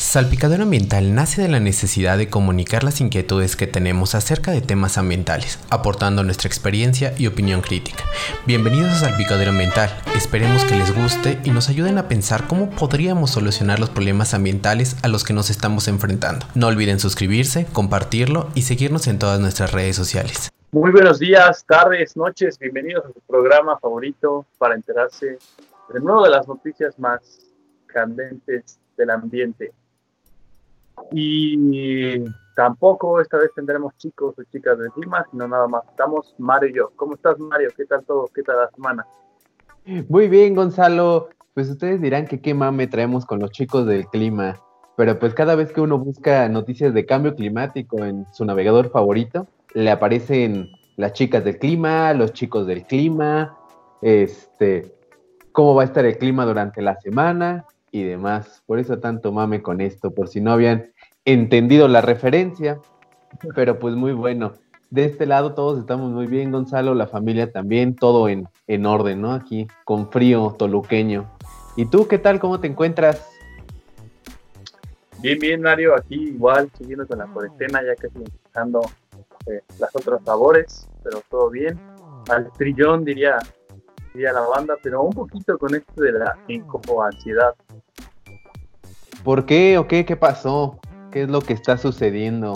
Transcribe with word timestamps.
Salpicadero 0.00 0.62
Ambiental 0.62 1.14
nace 1.14 1.42
de 1.42 1.48
la 1.48 1.60
necesidad 1.60 2.16
de 2.16 2.30
comunicar 2.30 2.84
las 2.84 3.02
inquietudes 3.02 3.54
que 3.54 3.66
tenemos 3.66 4.14
acerca 4.14 4.50
de 4.50 4.62
temas 4.62 4.96
ambientales, 4.96 5.58
aportando 5.68 6.24
nuestra 6.24 6.48
experiencia 6.48 7.12
y 7.18 7.26
opinión 7.26 7.60
crítica. 7.60 8.02
Bienvenidos 8.46 8.92
a 8.92 8.94
Salpicadero 8.94 9.50
Ambiental, 9.50 9.90
esperemos 10.16 10.64
que 10.64 10.74
les 10.74 10.96
guste 10.96 11.38
y 11.44 11.50
nos 11.50 11.68
ayuden 11.68 11.98
a 11.98 12.08
pensar 12.08 12.48
cómo 12.48 12.70
podríamos 12.70 13.32
solucionar 13.32 13.78
los 13.78 13.90
problemas 13.90 14.32
ambientales 14.32 14.96
a 15.02 15.08
los 15.08 15.22
que 15.22 15.34
nos 15.34 15.50
estamos 15.50 15.86
enfrentando. 15.86 16.46
No 16.54 16.68
olviden 16.68 16.98
suscribirse, 16.98 17.66
compartirlo 17.70 18.48
y 18.54 18.62
seguirnos 18.62 19.06
en 19.06 19.18
todas 19.18 19.38
nuestras 19.38 19.70
redes 19.70 19.96
sociales. 19.96 20.48
Muy 20.72 20.92
buenos 20.92 21.18
días, 21.18 21.62
tardes, 21.68 22.16
noches, 22.16 22.58
bienvenidos 22.58 23.04
a 23.04 23.08
su 23.08 23.20
programa 23.28 23.78
favorito 23.78 24.46
para 24.56 24.74
enterarse 24.74 25.38
de 25.92 26.00
una 26.00 26.22
de 26.22 26.30
las 26.30 26.48
noticias 26.48 26.98
más 26.98 27.20
candentes 27.86 28.78
del 28.96 29.10
ambiente. 29.10 29.72
Y 31.12 32.24
tampoco 32.54 33.20
esta 33.20 33.38
vez 33.38 33.50
tendremos 33.54 33.96
chicos 33.96 34.34
o 34.38 34.42
chicas 34.44 34.78
de 34.78 34.90
clima, 34.90 35.26
sino 35.30 35.48
nada 35.48 35.66
más. 35.66 35.82
Estamos 35.88 36.34
Mario 36.38 36.68
y 36.70 36.74
yo. 36.74 36.90
¿Cómo 36.96 37.14
estás, 37.14 37.38
Mario? 37.38 37.70
¿Qué 37.76 37.84
tal 37.86 38.04
todo? 38.04 38.28
¿Qué 38.34 38.42
tal 38.42 38.56
la 38.56 38.70
semana? 38.70 39.06
Muy 40.08 40.28
bien, 40.28 40.54
Gonzalo. 40.54 41.30
Pues 41.54 41.68
ustedes 41.68 42.00
dirán 42.00 42.26
que 42.26 42.40
qué 42.40 42.54
mame 42.54 42.86
traemos 42.86 43.26
con 43.26 43.40
los 43.40 43.50
chicos 43.50 43.86
del 43.86 44.06
clima. 44.06 44.56
Pero 44.96 45.18
pues 45.18 45.34
cada 45.34 45.54
vez 45.54 45.72
que 45.72 45.80
uno 45.80 45.98
busca 45.98 46.48
noticias 46.48 46.92
de 46.94 47.06
cambio 47.06 47.34
climático 47.34 48.04
en 48.04 48.26
su 48.32 48.44
navegador 48.44 48.90
favorito, 48.90 49.48
le 49.74 49.90
aparecen 49.90 50.70
las 50.96 51.14
chicas 51.14 51.44
del 51.44 51.58
clima, 51.58 52.12
los 52.12 52.32
chicos 52.34 52.66
del 52.66 52.84
clima, 52.86 53.56
este, 54.02 54.94
cómo 55.52 55.74
va 55.74 55.82
a 55.82 55.86
estar 55.86 56.04
el 56.04 56.18
clima 56.18 56.44
durante 56.44 56.82
la 56.82 57.00
semana 57.00 57.64
y 57.90 58.02
demás. 58.04 58.62
Por 58.66 58.78
eso 58.78 58.98
tanto 58.98 59.32
mame 59.32 59.62
con 59.62 59.80
esto, 59.80 60.12
por 60.12 60.28
si 60.28 60.40
no 60.40 60.52
habían 60.52 60.92
entendido 61.24 61.88
la 61.88 62.00
referencia. 62.00 62.78
Pero 63.54 63.78
pues 63.78 63.94
muy 63.94 64.12
bueno. 64.12 64.52
De 64.90 65.04
este 65.04 65.24
lado 65.24 65.54
todos 65.54 65.78
estamos 65.78 66.10
muy 66.10 66.26
bien, 66.26 66.50
Gonzalo, 66.50 66.94
la 66.94 67.06
familia 67.06 67.52
también, 67.52 67.94
todo 67.94 68.28
en, 68.28 68.48
en 68.66 68.86
orden, 68.86 69.20
¿no? 69.20 69.32
Aquí, 69.32 69.68
con 69.84 70.10
frío 70.10 70.56
toluqueño. 70.58 71.30
¿Y 71.76 71.86
tú 71.86 72.08
qué 72.08 72.18
tal? 72.18 72.40
¿Cómo 72.40 72.58
te 72.58 72.66
encuentras? 72.66 73.30
Bien, 75.22 75.38
bien, 75.38 75.60
Mario, 75.60 75.94
aquí 75.94 76.30
igual, 76.30 76.70
siguiendo 76.76 77.06
con 77.06 77.18
la 77.18 77.26
cuarentena, 77.26 77.82
ya 77.82 77.94
casi 77.94 78.16
empezando 78.16 78.80
eh, 79.46 79.60
las 79.78 79.94
otras 79.94 80.24
sabores, 80.24 80.88
pero 81.04 81.22
todo 81.28 81.50
bien. 81.50 81.78
Al 82.28 82.50
trillón 82.54 83.04
diría, 83.04 83.38
diría 84.12 84.32
la 84.32 84.42
banda, 84.42 84.74
pero 84.82 85.02
un 85.02 85.12
poquito 85.12 85.58
con 85.58 85.74
esto 85.74 86.02
de 86.02 86.12
la 86.12 86.36
como 86.66 87.02
ansiedad. 87.02 87.54
¿Por 89.24 89.46
qué 89.46 89.78
o 89.78 89.86
qué? 89.86 90.04
¿Qué 90.04 90.16
pasó? 90.16 90.78
¿Qué 91.10 91.22
es 91.22 91.28
lo 91.28 91.40
que 91.40 91.52
está 91.52 91.76
sucediendo? 91.76 92.54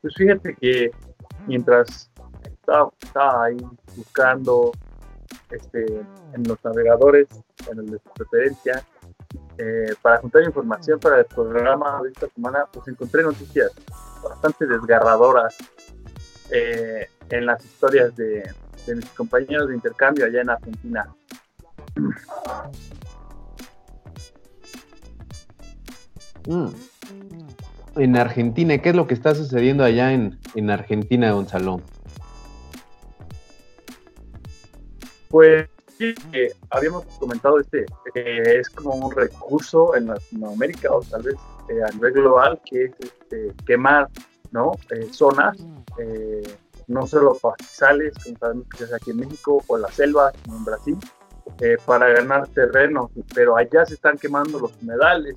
Pues 0.00 0.14
fíjate 0.16 0.54
que 0.54 0.90
mientras 1.46 2.10
estaba, 2.44 3.44
ahí 3.44 3.56
buscando 3.96 4.72
este, 5.50 5.84
en 6.34 6.42
los 6.44 6.62
navegadores, 6.64 7.26
en 7.70 7.80
el 7.80 7.86
de 7.86 7.98
su 7.98 8.10
preferencia, 8.14 8.84
eh, 9.58 9.94
para 10.00 10.18
juntar 10.18 10.42
información 10.44 10.98
para 11.00 11.18
el 11.18 11.26
programa 11.26 12.00
de 12.02 12.10
esta 12.10 12.28
semana, 12.28 12.66
pues 12.72 12.88
encontré 12.88 13.22
noticias 13.22 13.72
bastante 14.22 14.66
desgarradoras 14.66 15.56
eh, 16.50 17.08
en 17.30 17.46
las 17.46 17.64
historias 17.64 18.14
de, 18.16 18.50
de 18.86 18.96
mis 18.96 19.06
compañeros 19.10 19.68
de 19.68 19.74
intercambio 19.74 20.26
allá 20.26 20.40
en 20.42 20.50
Argentina. 20.50 21.14
Mm. 26.46 26.68
En 27.96 28.16
Argentina, 28.16 28.78
¿qué 28.78 28.90
es 28.90 28.94
lo 28.94 29.06
que 29.06 29.14
está 29.14 29.34
sucediendo 29.34 29.84
allá 29.84 30.12
en, 30.12 30.70
Argentina, 30.70 31.32
Gonzalo? 31.32 31.80
Pues 35.28 35.68
sí, 35.98 36.14
habíamos 36.70 37.04
comentado 37.18 37.60
este, 37.60 37.86
es 38.14 38.70
como 38.70 38.94
un 38.94 39.14
recurso 39.14 39.94
en 39.96 40.06
Latinoamérica 40.06 40.90
o 40.92 41.02
tal 41.02 41.22
vez 41.22 41.34
eh, 41.68 41.82
a 41.86 41.90
nivel 41.92 42.12
global 42.12 42.60
que 42.64 42.84
es 42.84 42.92
este, 43.00 43.52
quemar 43.66 44.08
¿no? 44.50 44.72
Eh, 44.90 45.08
zonas, 45.12 45.56
eh, 46.90 46.92
no 46.92 47.06
solo 47.06 47.34
pastizales, 47.34 48.14
como 48.22 48.38
sabemos 48.38 48.66
que 48.76 48.84
es 48.84 48.92
aquí 48.92 49.10
en 49.10 49.18
México, 49.18 49.62
o 49.66 49.78
la 49.78 49.90
selva, 49.90 50.32
como 50.44 50.58
en 50.58 50.64
Brasil, 50.64 50.98
para 51.84 52.08
ganar 52.08 52.48
terreno, 52.48 53.10
pero 53.34 53.56
allá 53.56 53.84
se 53.84 53.94
están 53.94 54.16
quemando 54.16 54.58
los 54.58 54.72
humedales, 54.80 55.36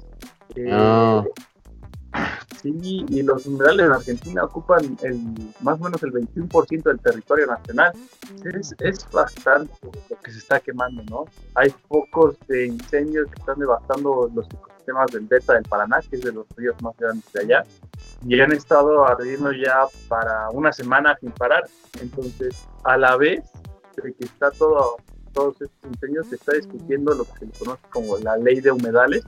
eh, 0.55 1.23
sí, 2.61 3.05
y 3.09 3.23
los 3.23 3.45
humedales 3.45 3.87
en 3.87 3.91
Argentina 3.91 4.43
ocupan 4.43 4.97
el, 5.01 5.19
más 5.61 5.79
o 5.79 5.83
menos 5.83 6.01
el 6.03 6.11
21% 6.11 6.83
del 6.83 6.99
territorio 6.99 7.47
nacional. 7.47 7.93
Es, 8.45 8.75
es, 8.79 9.09
bastante 9.11 9.73
lo 9.83 10.17
que 10.21 10.31
se 10.31 10.37
está 10.37 10.59
quemando, 10.59 11.03
¿no? 11.09 11.25
Hay 11.55 11.69
focos 11.87 12.37
de 12.47 12.67
incendios 12.67 13.27
que 13.27 13.39
están 13.39 13.59
devastando 13.59 14.29
los 14.33 14.45
ecosistemas 14.45 14.72
del 15.11 15.27
Delta 15.27 15.53
del 15.53 15.63
Paraná, 15.63 15.99
que 16.09 16.15
es 16.17 16.21
de 16.21 16.31
los 16.31 16.47
ríos 16.55 16.75
más 16.81 16.95
grandes 16.97 17.31
de 17.33 17.41
allá, 17.41 17.63
y 18.25 18.39
han 18.39 18.51
estado 18.51 19.05
ardiendo 19.05 19.51
ya 19.51 19.85
para 20.07 20.49
una 20.51 20.71
semana 20.71 21.15
sin 21.19 21.31
parar. 21.31 21.63
Entonces, 22.01 22.67
a 22.83 22.97
la 22.97 23.15
vez 23.17 23.43
de 24.01 24.13
que 24.13 24.25
está 24.25 24.51
todo 24.51 24.97
todos 25.33 25.59
estos 25.61 25.91
incendios 25.91 26.27
se 26.27 26.35
está 26.35 26.53
discutiendo 26.53 27.13
lo 27.13 27.25
que 27.25 27.39
se 27.39 27.45
le 27.47 27.51
conoce 27.53 27.81
como 27.89 28.17
la 28.19 28.37
ley 28.37 28.61
de 28.61 28.71
humedales, 28.71 29.25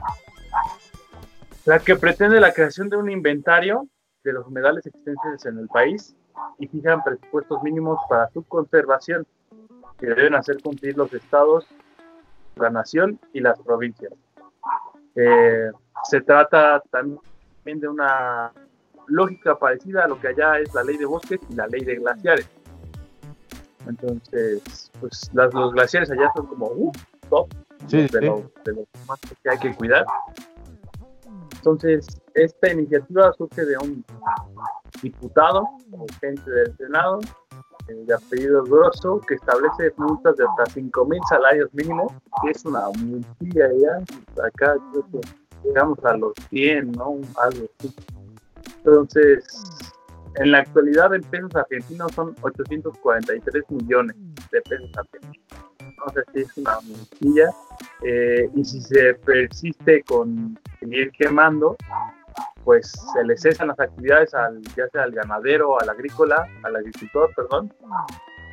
la 1.66 1.80
que 1.80 1.96
pretende 1.96 2.40
la 2.40 2.54
creación 2.54 2.90
de 2.90 2.98
un 2.98 3.10
inventario 3.10 3.88
de 4.24 4.34
los 4.34 4.48
humedales 4.48 4.86
existentes 4.86 5.46
en 5.46 5.58
el 5.58 5.68
país 5.68 6.16
y 6.60 6.68
fijan 6.68 7.04
presupuestos 7.04 7.62
mínimos 7.64 8.00
para 8.08 8.30
su 8.30 8.44
conservación 8.44 9.26
que 9.98 10.08
deben 10.08 10.36
hacer 10.36 10.62
cumplir 10.62 10.96
los 10.98 11.12
estados, 11.14 11.66
la 12.56 12.70
nación 12.70 13.20
y 13.34 13.40
las 13.40 13.60
provincias. 13.60 14.14
Eh, 15.16 15.72
se 16.04 16.22
trata 16.22 16.82
también 16.92 17.80
de 17.80 17.88
una 17.88 18.52
lógica 19.08 19.58
parecida 19.58 20.06
a 20.06 20.08
lo 20.08 20.20
que 20.20 20.30
allá 20.30 20.60
es 20.60 20.74
la 20.74 20.84
ley 20.84 20.98
de 20.98 21.06
bosques 21.06 21.40
y 21.50 21.56
la 21.56 21.68
ley 21.68 21.82
de 21.82 21.96
glaciares. 21.96 22.50
Entonces, 23.88 24.92
pues 25.00 25.30
las, 25.34 25.54
los 25.54 25.74
glaciares 25.74 26.10
allá 26.12 26.32
son 26.36 26.48
como 26.48 26.68
uh, 26.68 26.92
top 27.30 27.50
de, 27.90 28.08
de 28.08 28.22
los 28.22 28.44
más 29.08 29.20
que 29.44 29.50
hay 29.50 29.60
que 29.60 29.76
cuidar 29.76 30.06
entonces, 31.66 32.22
esta 32.36 32.72
iniciativa 32.72 33.34
surge 33.34 33.66
de 33.66 33.76
un 33.80 34.06
diputado 35.02 35.68
o 35.94 36.06
gente 36.22 36.48
del 36.52 36.78
Senado 36.78 37.20
de 37.88 38.14
apellido 38.14 38.64
Grosso 38.64 39.22
que 39.28 39.36
establece 39.36 39.94
multas 39.98 40.36
de 40.38 40.46
hasta 40.46 40.74
5 40.74 41.06
mil 41.06 41.20
salarios 41.30 41.74
mínimos, 41.74 42.12
que 42.44 42.52
es 42.52 42.66
una 42.66 42.90
multilla 43.00 43.70
ya. 43.74 44.44
Acá 44.44 44.76
creo 44.92 45.06
que 45.12 45.22
llegamos 45.64 46.04
a 46.04 46.18
los 46.18 46.34
100, 46.50 46.92
¿no? 46.94 47.20
Algo 47.38 47.68
así. 47.80 47.96
Entonces, 48.78 49.44
en 50.36 50.52
la 50.52 50.60
actualidad 50.60 51.14
en 51.14 51.22
pesos 51.24 51.56
argentinos 51.56 52.12
son 52.14 52.36
843 52.42 53.64
millones 53.70 54.16
de 54.52 54.62
pesos 54.62 54.92
argentinos. 54.98 55.48
Entonces, 55.80 56.26
es 56.34 56.58
una 56.58 56.80
multilla. 56.82 57.50
Eh, 58.04 58.50
y 58.56 58.66
si 58.66 58.82
se 58.82 59.14
persiste 59.16 60.04
con 60.04 60.60
seguir 60.80 61.12
quemando, 61.12 61.76
pues 62.66 62.92
se 63.14 63.24
le 63.24 63.38
cesan 63.38 63.70
las 63.70 63.80
actividades 63.80 64.34
al, 64.34 64.62
ya 64.76 64.88
sea 64.90 65.04
al 65.04 65.12
ganadero, 65.12 65.80
al 65.80 65.90
agrícola, 65.90 66.46
al 66.64 66.76
agricultor, 66.76 67.32
perdón, 67.36 67.74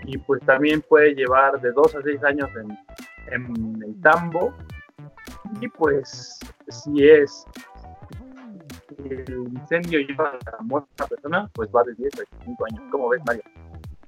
y 0.05 0.19
pues 0.19 0.41
también 0.45 0.83
puede 0.83 1.15
llevar 1.15 1.61
de 1.61 1.73
dos 1.73 1.95
a 1.97 2.03
seis 2.03 2.23
años 2.23 2.49
en, 2.57 2.79
en 3.35 3.83
el 3.83 4.01
tambo, 4.03 4.55
y 5.61 5.69
pues 5.69 6.39
si 6.69 7.09
es 7.09 7.47
el 9.05 9.49
incendio 9.53 10.01
lleva 10.01 10.29
a 10.29 10.51
la 10.51 10.59
muerte 10.61 10.89
de 10.97 11.03
una 11.03 11.09
persona, 11.09 11.51
pues 11.55 11.71
va 11.75 11.83
de 11.85 11.95
10 11.95 12.13
a 12.21 12.45
5 12.45 12.65
años. 12.67 12.83
¿Cómo 12.91 13.09
ves, 13.09 13.21
Mario? 13.27 13.43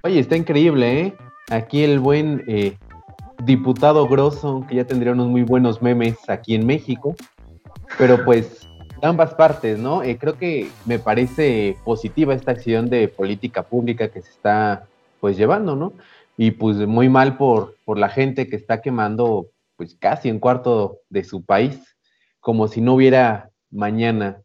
Oye, 0.03 0.21
está 0.21 0.37
increíble, 0.37 1.01
¿eh? 1.01 1.15
Aquí 1.51 1.83
el 1.83 1.99
buen 1.99 2.45
eh, 2.47 2.77
diputado 3.45 4.07
Grosso, 4.09 4.65
que 4.69 4.77
ya 4.77 4.87
tendría 4.87 5.13
unos 5.13 5.29
muy 5.29 5.43
buenos 5.43 5.83
memes 5.83 6.17
aquí 6.29 6.55
en 6.55 6.67
México, 6.67 7.15
pero 7.99 8.23
pues 8.25 8.69
ambas 9.05 9.35
partes, 9.35 9.79
¿no? 9.79 10.03
Eh, 10.03 10.19
creo 10.19 10.39
que 10.39 10.69
me 10.87 10.99
parece 10.99 11.77
positiva 11.85 12.35
esta 12.35 12.53
acción 12.53 12.89
de 12.89 13.09
política 13.09 13.63
pública 13.63 14.09
que 14.09 14.23
se 14.23 14.31
está 14.31 14.87
pues 15.21 15.37
llevando, 15.37 15.77
¿no? 15.77 15.93
Y 16.37 16.53
pues 16.53 16.77
muy 16.79 17.09
mal 17.09 17.37
por, 17.37 17.77
por 17.85 17.99
la 17.99 18.09
gente 18.09 18.49
que 18.49 18.57
está 18.57 18.81
quemando 18.81 19.47
pues 19.77 19.97
casi 19.99 20.31
un 20.31 20.39
cuarto 20.39 20.99
de 21.11 21.25
su 21.25 21.45
país, 21.45 21.97
como 22.41 22.69
si 22.69 22.81
no 22.81 22.95
hubiera 22.95 23.51
mañana. 23.71 24.39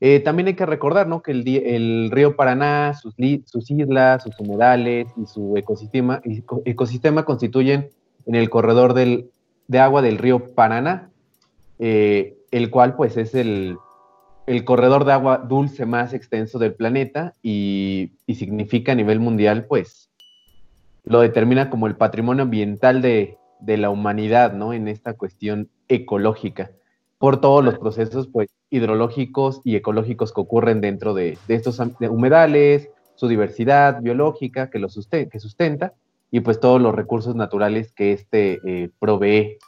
Eh, 0.00 0.20
también 0.20 0.46
hay 0.46 0.54
que 0.54 0.66
recordar 0.66 1.08
¿no? 1.08 1.22
que 1.22 1.32
el, 1.32 2.10
río 2.12 2.36
Paraná, 2.36 2.94
sus, 2.94 3.14
sus, 3.46 3.70
islas, 3.70 4.22
sus 4.22 4.38
humedales 4.38 5.08
y 5.16 5.26
su 5.26 5.56
ecosistema, 5.56 6.20
ecosistema 6.64 7.24
constituyen 7.24 7.90
en 8.26 8.34
el 8.36 8.48
corredor 8.48 8.94
del, 8.94 9.30
de 9.66 9.80
agua 9.80 10.00
del 10.02 10.18
río 10.18 10.54
Paraná, 10.54 11.10
eh, 11.80 12.37
el 12.50 12.70
cual 12.70 12.96
pues 12.96 13.16
es 13.16 13.34
el, 13.34 13.76
corredor 14.64 15.04
de 15.04 15.12
agua 15.12 15.38
dulce 15.38 15.84
más 15.84 16.14
extenso 16.14 16.58
del 16.58 16.74
planeta 16.74 17.34
y, 17.42 18.12
significa 18.28 18.92
a 18.92 18.94
nivel 18.94 19.20
mundial 19.20 19.66
pues 19.66 20.10
lo 21.04 21.20
determina 21.20 21.70
como 21.70 21.86
el 21.86 21.96
patrimonio 21.96 22.44
ambiental 22.44 23.02
de, 23.02 23.38
la 23.66 23.90
humanidad, 23.90 24.52
¿no? 24.52 24.72
En 24.72 24.88
esta 24.88 25.14
cuestión 25.14 25.68
ecológica, 25.88 26.70
por 27.18 27.40
todos 27.40 27.64
los 27.64 27.78
procesos 27.78 28.28
pues 28.28 28.50
hidrológicos 28.70 29.60
y 29.64 29.74
ecológicos 29.76 30.32
que 30.32 30.40
ocurren 30.40 30.80
dentro 30.80 31.14
de, 31.14 31.38
estos 31.48 31.80
humedales, 32.08 32.88
su 33.16 33.26
diversidad 33.26 34.00
biológica 34.00 34.70
que, 34.70 34.78
lo 34.78 34.88
que 34.88 35.40
sustenta 35.40 35.94
y 36.30 36.40
pues 36.40 36.60
todos 36.60 36.80
los 36.80 36.94
recursos 36.94 37.34
naturales 37.34 37.92
que 37.92 38.12
éste 38.12 38.60
eh, 38.64 38.90
provee. 38.98 39.58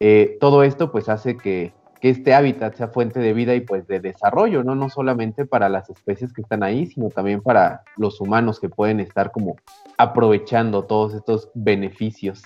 Eh, 0.00 0.36
todo 0.40 0.62
esto 0.62 0.92
pues 0.92 1.08
hace 1.08 1.36
que, 1.36 1.72
este 2.04 2.34
hábitat 2.34 2.74
sea 2.74 2.88
fuente 2.88 3.18
de 3.18 3.32
vida 3.32 3.54
y 3.54 3.62
pues 3.62 3.86
de 3.86 3.98
desarrollo, 3.98 4.62
¿no? 4.62 4.74
No 4.74 4.90
solamente 4.90 5.46
para 5.46 5.70
las 5.70 5.88
especies 5.88 6.34
que 6.34 6.42
están 6.42 6.62
ahí, 6.62 6.86
sino 6.86 7.08
también 7.08 7.40
para 7.40 7.82
los 7.96 8.20
humanos 8.20 8.60
que 8.60 8.68
pueden 8.68 9.00
estar 9.00 9.32
como 9.32 9.56
aprovechando 9.96 10.84
todos 10.84 11.14
estos 11.14 11.50
beneficios. 11.54 12.42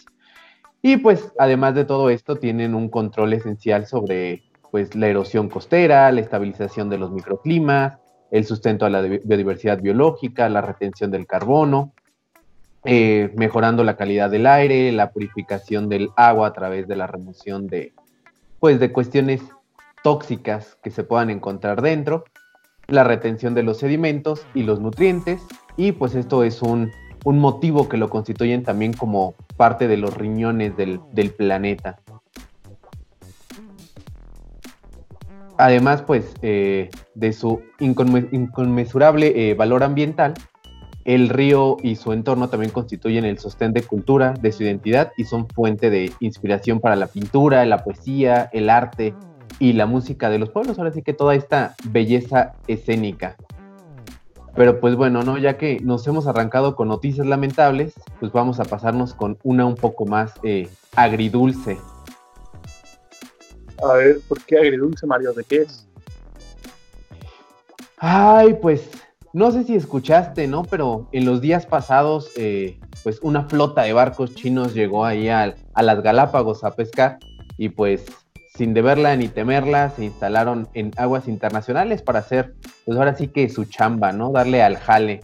Y 0.81 0.99
pues 0.99 1.33
además 1.41 1.75
de 1.75 1.85
todo 1.85 2.09
esto 2.09 2.37
tienen 2.37 2.77
un 2.77 2.89
control 2.89 3.33
esencial 3.33 3.89
sobre 3.89 4.45
pues 4.71 4.95
la 4.95 5.09
erosión 5.09 5.49
costera, 5.49 6.13
la 6.13 6.21
estabilización 6.21 6.89
de 6.89 6.99
los 6.99 7.11
microclimas, 7.11 7.99
el 8.31 8.45
sustento 8.45 8.87
a 8.87 8.91
la 8.91 9.03
biodiversidad 9.03 9.81
biológica, 9.83 10.49
la 10.49 10.61
retención 10.61 11.11
del 11.11 11.27
carbono, 11.27 11.93
eh, 12.85 13.33
mejorando 13.35 13.83
la 13.83 13.97
calidad 13.97 14.31
del 14.31 14.47
aire, 14.47 14.93
la 14.93 15.11
purificación 15.11 15.89
del 15.89 16.11
agua 16.15 16.47
a 16.47 16.53
través 16.53 16.87
de 16.87 16.95
la 16.95 17.09
remoción 17.09 17.67
de, 17.67 17.93
pues, 18.61 18.81
de 18.81 18.93
cuestiones 18.93 19.43
tóxicas 20.03 20.77
que 20.83 20.91
se 20.91 21.05
puedan 21.05 21.31
encontrar 21.31 21.83
dentro, 21.83 22.25
la 22.87 23.05
retención 23.05 23.55
de 23.55 23.63
los 23.63 23.79
sedimentos 23.79 24.47
y 24.55 24.63
los 24.63 24.81
nutrientes, 24.81 25.43
y 25.77 25.93
pues 25.93 26.15
esto 26.15 26.43
es 26.43 26.63
un, 26.63 26.91
motivo 27.25 27.91
que 27.91 27.99
lo 27.99 28.09
constituyen 28.09 28.63
también 28.63 28.95
como 28.95 29.35
parte 29.59 29.87
de 29.87 29.99
los 29.99 30.17
riñones 30.17 30.75
del, 30.77 31.01
planeta. 31.37 31.99
Además, 35.59 36.01
pues, 36.03 36.33
eh, 36.41 36.89
de 37.15 37.33
su 37.35 37.61
inconmensurable 37.81 39.51
eh, 39.51 39.55
valor 39.55 39.83
ambiental, 39.83 40.33
el 41.05 41.29
río 41.29 41.77
y 41.83 41.97
su 41.97 42.13
entorno 42.13 42.49
también 42.49 42.73
constituyen 42.73 43.25
el 43.25 43.39
sostén 43.39 43.73
de 43.73 43.83
cultura, 43.83 44.35
de 44.41 44.53
su 44.53 44.63
identidad 44.63 45.13
y 45.17 45.25
son 45.25 45.49
fuente 45.49 45.91
de 45.91 46.13
inspiración 46.21 46.81
para 46.81 46.97
la 46.97 47.07
pintura, 47.07 47.65
la 47.65 47.85
poesía, 47.85 48.51
el 48.53 48.69
arte 48.69 49.15
y 49.59 49.73
la 49.73 49.87
música 49.87 50.29
de 50.29 50.39
los 50.39 50.51
pueblos. 50.51 50.79
Ahora 50.79 50.93
sí 50.93 51.03
que 51.03 51.15
toda 51.15 51.35
esta 51.35 51.75
belleza 51.85 52.55
escénica. 52.67 53.37
Pero 54.55 54.81
pues 54.81 54.97
bueno, 54.97 55.23
¿no? 55.23 55.39
Ya 55.39 55.57
que 55.57 55.79
nos 55.81 56.07
hemos 56.09 56.27
arrancado 56.27 56.75
con 56.75 56.89
noticias 56.89 57.27
lamentables, 57.27 57.95
pues 58.19 58.33
vamos 58.33 58.59
a 58.59 58.65
pasarnos 58.65 59.15
con 59.15 59.39
una 59.45 59.65
un 59.65 59.77
poco 59.77 60.05
más 60.05 60.33
eh, 60.43 60.69
agridulce. 60.97 61.79
A 63.83 63.93
ver, 63.95 64.21
¿por 64.27 64.43
qué 64.43 64.59
agridulce, 64.59 65.07
Mario? 65.07 65.33
¿De 65.33 65.45
qué 65.45 65.59
es? 65.59 65.87
Ay, 67.99 68.55
pues 68.61 68.91
no 69.33 69.51
sé 69.53 69.65
si 69.65 69.75
escuchaste, 69.75 70.47
¿no? 70.47 70.65
Pero 70.65 71.09
en 71.13 71.25
los 71.25 71.41
días 71.41 71.67
pasados, 71.67 72.31
eh, 72.37 72.79
pues 73.03 73.21
una 73.23 73.45
flota 73.45 73.83
de 73.83 73.93
barcos 73.93 74.35
chinos 74.35 74.75
llegó 74.75 75.05
ahí 75.05 75.29
a, 75.29 75.55
las 75.77 76.03
Galápagos 76.03 76.65
a 76.65 76.73
pescar 76.73 77.19
y 77.57 77.69
pues 77.69 78.05
sin 78.55 78.75
deberla 78.75 79.15
ni 79.17 79.29
temerla 79.29 79.91
se 79.91 80.05
instalaron 80.05 80.69
en 80.75 80.93
aguas 80.97 81.29
internacionales 81.29 82.03
para 82.03 82.21
hacer, 82.21 82.55
pues 82.85 82.99
ahora 82.99 83.15
sí 83.15 83.29
que 83.29 83.49
su 83.49 83.65
chamba, 83.67 84.13
¿no? 84.13 84.33
Darle 84.33 84.63
al 84.63 84.77
jale. 84.77 85.21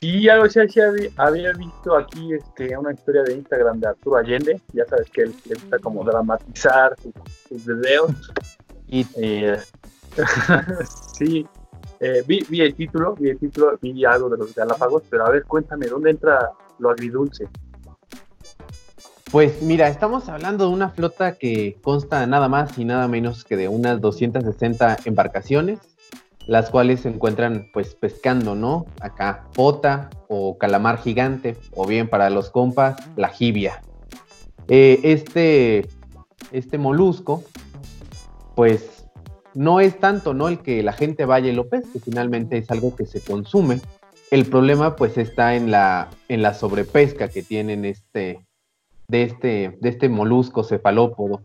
Sí, 0.00 0.30
algo 0.30 0.46
así, 0.46 0.58
había, 1.16 1.52
visto 1.52 1.94
aquí 1.94 2.32
este, 2.32 2.78
una 2.78 2.94
historia 2.94 3.22
de 3.22 3.34
Instagram 3.34 3.80
de 3.80 3.88
Arturo 3.88 4.16
Allende, 4.16 4.58
ya 4.72 4.86
sabes 4.86 5.10
que 5.10 5.22
él 5.22 5.34
le 5.44 5.56
gusta 5.56 5.78
como 5.78 6.02
dramatizar 6.04 6.96
sus, 7.48 7.66
videos. 7.66 8.32
Y, 8.88 9.06
eh, 9.16 9.58
sí, 11.18 11.46
eh, 12.00 12.24
vi, 12.26 12.60
el 12.60 12.74
título, 12.74 13.14
vi 13.14 13.28
el 13.28 13.38
título, 13.38 13.78
vi 13.80 14.04
algo 14.06 14.30
de 14.30 14.38
los 14.38 14.54
Galápagos, 14.54 15.02
pero 15.10 15.26
a 15.26 15.30
ver, 15.30 15.44
cuéntame, 15.44 15.86
¿dónde 15.86 16.10
entra 16.10 16.50
lo 16.78 16.90
agridulce? 16.90 17.46
Pues 19.30 19.62
mira, 19.62 19.86
estamos 19.88 20.28
hablando 20.28 20.66
de 20.66 20.72
una 20.72 20.88
flota 20.88 21.36
que 21.36 21.76
consta 21.82 22.26
nada 22.26 22.48
más 22.48 22.76
y 22.78 22.84
nada 22.84 23.06
menos 23.06 23.44
que 23.44 23.56
de 23.56 23.68
unas 23.68 24.00
260 24.00 24.96
embarcaciones, 25.04 25.78
las 26.46 26.70
cuales 26.70 27.00
se 27.00 27.10
encuentran 27.10 27.68
pues 27.72 27.94
pescando, 27.94 28.54
¿no? 28.54 28.86
Acá 29.00 29.44
pota 29.54 30.10
o 30.26 30.56
calamar 30.58 30.98
gigante, 30.98 31.56
o 31.76 31.86
bien 31.86 32.08
para 32.08 32.30
los 32.30 32.50
compas, 32.50 32.96
la 33.16 33.28
jibia. 33.28 33.82
Eh, 34.68 35.00
este, 35.04 35.86
este 36.50 36.78
molusco, 36.78 37.44
pues 38.56 38.99
no 39.54 39.80
es 39.80 39.98
tanto 39.98 40.34
no 40.34 40.48
el 40.48 40.58
que 40.58 40.82
la 40.82 40.92
gente 40.92 41.24
vaya 41.24 41.50
y 41.50 41.54
lo 41.54 41.68
pesque, 41.68 42.00
finalmente 42.00 42.58
es 42.58 42.70
algo 42.70 42.94
que 42.94 43.06
se 43.06 43.20
consume. 43.20 43.80
El 44.30 44.46
problema 44.46 44.96
pues 44.96 45.18
está 45.18 45.56
en 45.56 45.70
la, 45.70 46.08
en 46.28 46.42
la 46.42 46.54
sobrepesca 46.54 47.28
que 47.28 47.42
tienen 47.42 47.84
este, 47.84 48.46
de, 49.08 49.22
este, 49.22 49.78
de 49.80 49.88
este 49.88 50.08
molusco 50.08 50.62
cefalópodo. 50.62 51.42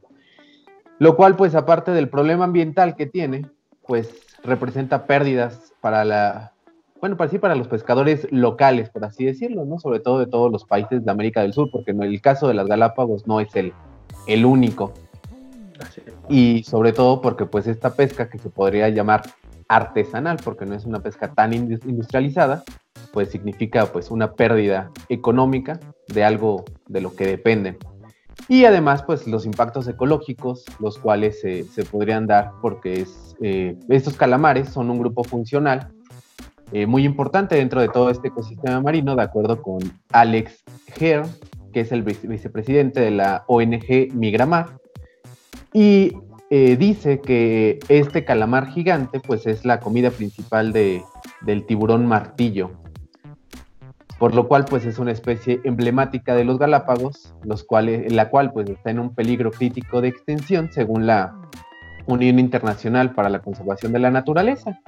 Lo 1.00 1.16
cual 1.16 1.36
pues 1.36 1.56
aparte 1.56 1.92
del 1.92 2.10
problema 2.10 2.46
ambiental 2.46 2.96
que 2.96 3.06
tiene, 3.06 3.50
pues 3.88 4.14
representa 4.44 5.08
pérdidas 5.08 5.74
para 5.82 6.06
la, 6.06 6.54
bueno, 7.02 7.18
para 7.18 7.30
sí, 7.30 7.38
para 7.38 7.56
los 7.56 7.68
pescadores 7.68 8.28
locales, 8.32 8.90
por 8.90 9.04
así 9.04 9.26
decirlo, 9.26 9.66
¿no? 9.66 9.80
Sobre 9.80 10.00
todo 10.00 10.20
de 10.20 10.28
todos 10.28 10.52
los 10.52 10.66
países 10.66 11.04
de 11.04 11.12
América 11.12 11.42
del 11.42 11.54
Sur, 11.54 11.70
porque 11.72 11.92
en 11.92 12.02
el 12.02 12.22
caso 12.22 12.48
de 12.48 12.54
las 12.54 12.68
Galápagos 12.68 13.28
no 13.28 13.40
es 13.40 13.56
el, 13.56 13.74
el 14.28 14.46
único. 14.46 14.94
Y 16.30 16.64
sobre 16.64 16.94
todo 16.94 17.22
porque 17.22 17.46
pues 17.46 17.68
esta 17.68 17.94
pesca 17.94 18.30
que 18.30 18.38
se 18.38 18.50
podría 18.50 18.90
llamar 18.90 19.24
artesanal, 19.68 20.38
porque 20.44 20.66
no 20.66 20.76
es 20.76 20.86
una 20.86 21.00
pesca 21.00 21.34
tan 21.34 21.54
industrializada, 21.54 22.64
pues 23.12 23.30
significa 23.30 23.86
pues 23.88 24.12
una 24.12 24.34
pérdida 24.34 24.92
económica 25.10 25.80
de 26.08 26.24
algo 26.24 26.66
de 26.88 27.02
lo 27.02 27.16
que 27.16 27.26
dependen. 27.26 27.78
Y 28.48 28.66
además 28.66 29.04
pues 29.04 29.28
los 29.28 29.46
impactos 29.46 29.88
ecológicos, 29.88 30.66
los 30.80 30.98
cuales 30.98 31.40
se 31.40 31.86
podrían 31.90 32.28
dar 32.28 32.52
porque 32.62 33.02
es, 33.02 33.36
eh, 33.42 33.78
estos 33.90 34.16
calamares 34.16 34.70
son 34.70 34.90
un 34.90 35.00
grupo 35.00 35.24
funcional 35.24 35.96
eh, 36.72 36.88
muy 36.88 37.06
importante 37.06 37.56
dentro 37.56 37.80
de 37.80 37.90
todo 37.90 38.10
este 38.10 38.30
ecosistema 38.30 38.82
marino, 38.82 39.16
de 39.16 39.22
acuerdo 39.22 39.62
con 39.62 39.80
Alex 40.12 40.64
Herr, 41.00 41.26
que 41.72 41.82
es 41.82 41.92
el 41.92 42.02
vicepresidente 42.02 43.02
de 43.02 43.12
la 43.12 43.44
ONG 43.48 44.14
Migramar, 44.14 44.78
y 45.76 46.18
eh, 46.52 46.78
dice 46.78 47.20
que 47.20 47.80
este 47.90 48.24
calamar 48.24 48.68
gigante 48.68 49.20
pues 49.20 49.46
es 49.46 49.66
la 49.66 49.82
comida 49.82 50.10
principal 50.10 50.72
de, 50.72 51.04
del 51.42 51.66
tiburón 51.66 52.06
martillo, 52.06 52.72
por 54.18 54.34
lo 54.34 54.48
cual 54.48 54.64
pues 54.64 54.86
es 54.86 54.98
una 54.98 55.12
especie 55.12 55.60
emblemática 55.66 56.34
de 56.34 56.46
los 56.46 56.60
Galápagos, 56.60 57.36
los 57.44 57.66
cuales, 57.66 58.10
la 58.14 58.30
cual 58.30 58.54
pues 58.54 58.70
está 58.70 58.90
en 58.90 59.00
un 59.00 59.14
peligro 59.14 59.52
crítico 59.52 60.00
de 60.00 60.08
extinción 60.08 60.72
según 60.72 61.08
la 61.08 61.36
Unión 62.06 62.40
Internacional 62.40 63.14
para 63.14 63.30
la 63.30 63.40
Conservación 63.40 63.92
de 63.92 64.00
la 64.00 64.12
Naturaleza. 64.12 64.80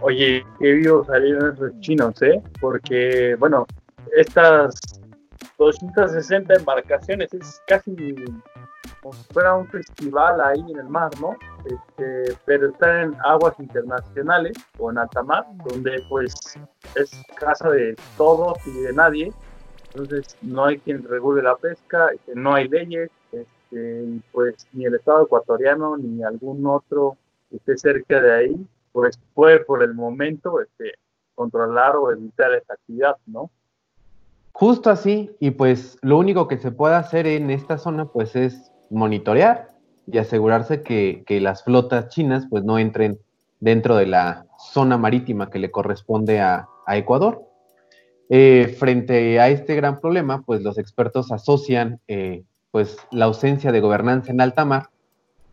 Oye, 0.00 0.44
qué 0.58 0.72
vio 0.72 1.04
salir 1.04 1.36
esos 1.36 1.70
chinos, 1.78 2.20
¿eh? 2.22 2.42
Porque, 2.60 3.36
bueno, 3.38 3.64
estas 4.16 5.00
260 5.58 6.54
embarcaciones, 6.54 7.32
es 7.34 7.62
casi 7.66 7.94
como 9.02 9.14
si 9.14 9.24
fuera 9.32 9.54
un 9.54 9.66
festival 9.68 10.40
ahí 10.40 10.60
en 10.60 10.78
el 10.78 10.88
mar, 10.88 11.10
¿no? 11.20 11.36
Este, 11.64 12.36
pero 12.44 12.68
están 12.68 13.00
en 13.00 13.16
aguas 13.24 13.58
internacionales 13.58 14.56
o 14.78 14.90
en 14.90 14.98
alta 14.98 15.22
mar, 15.22 15.44
donde 15.64 16.02
pues 16.08 16.34
es 16.94 17.22
casa 17.36 17.70
de 17.70 17.96
todos 18.16 18.58
y 18.66 18.82
de 18.82 18.92
nadie, 18.92 19.32
entonces 19.88 20.36
no 20.42 20.64
hay 20.64 20.78
quien 20.78 21.02
regule 21.04 21.42
la 21.42 21.56
pesca, 21.56 22.08
este, 22.12 22.34
no 22.34 22.54
hay 22.54 22.68
leyes, 22.68 23.10
este, 23.32 24.20
pues 24.32 24.66
ni 24.72 24.84
el 24.84 24.94
Estado 24.94 25.24
ecuatoriano 25.24 25.96
ni 25.96 26.22
algún 26.22 26.66
otro 26.66 27.16
que 27.48 27.56
esté 27.56 27.76
cerca 27.78 28.20
de 28.20 28.34
ahí, 28.34 28.66
pues 28.92 29.18
puede 29.34 29.60
por 29.60 29.82
el 29.82 29.94
momento 29.94 30.60
este, 30.60 30.94
controlar 31.34 31.96
o 31.96 32.10
evitar 32.10 32.52
esta 32.54 32.74
actividad, 32.74 33.16
¿no? 33.26 33.50
Justo 34.58 34.88
así, 34.88 35.36
y 35.38 35.50
pues 35.50 35.98
lo 36.00 36.16
único 36.16 36.48
que 36.48 36.56
se 36.56 36.70
puede 36.70 36.94
hacer 36.94 37.26
en 37.26 37.50
esta 37.50 37.76
zona 37.76 38.06
pues 38.06 38.34
es 38.34 38.72
monitorear 38.88 39.68
y 40.10 40.16
asegurarse 40.16 40.80
que, 40.80 41.22
las 41.42 41.62
flotas 41.62 42.08
chinas 42.08 42.46
pues 42.48 42.64
no 42.64 42.78
entren 42.78 43.18
dentro 43.60 43.96
de 43.96 44.06
la 44.06 44.46
zona 44.58 44.96
marítima 44.96 45.50
que 45.50 45.58
le 45.58 45.70
corresponde 45.70 46.40
a, 46.40 46.68
Ecuador. 46.88 47.42
Eh, 48.30 48.74
frente 48.78 49.38
a 49.40 49.50
este 49.50 49.74
gran 49.74 50.00
problema, 50.00 50.40
pues 50.40 50.62
los 50.62 50.78
expertos 50.78 51.32
asocian 51.32 52.00
eh, 52.08 52.42
pues 52.70 52.96
la 53.10 53.26
ausencia 53.26 53.72
de 53.72 53.80
gobernanza 53.80 54.32
en 54.32 54.40
alta 54.40 54.64
mar, 54.64 54.88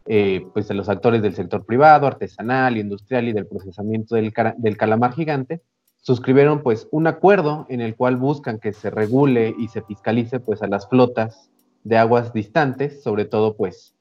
eh, 0.06 0.48
pues 0.54 0.70
de 0.70 0.76
los 0.76 0.88
actores 0.88 1.22
del 1.22 1.36
sector 1.36 1.66
privado, 1.66 2.08
artesanal, 2.08 2.78
industrial 2.78 3.28
y 3.28 3.34
del 3.34 3.48
procesamiento 3.48 4.16
del, 4.16 4.32
del, 4.60 4.78
calamar 4.78 5.14
gigante, 5.14 5.62
suscribieron 6.04 6.62
pues 6.62 6.88
un 6.92 7.08
acuerdo 7.08 7.66
en 7.70 7.82
el 7.82 7.96
cual 7.96 8.18
buscan 8.18 8.60
que 8.60 8.74
se 8.74 8.90
regule 8.90 9.56
y 9.58 9.70
se 9.70 9.82
fiscalice 9.82 10.40
pues 10.40 10.62
a 10.62 10.68
las 10.68 10.88
flotas 10.88 11.50
de 11.84 11.98
aguas 11.98 12.34
distantes, 12.34 13.02
sobre 13.02 13.26
todo 13.26 13.56
pues 13.56 13.96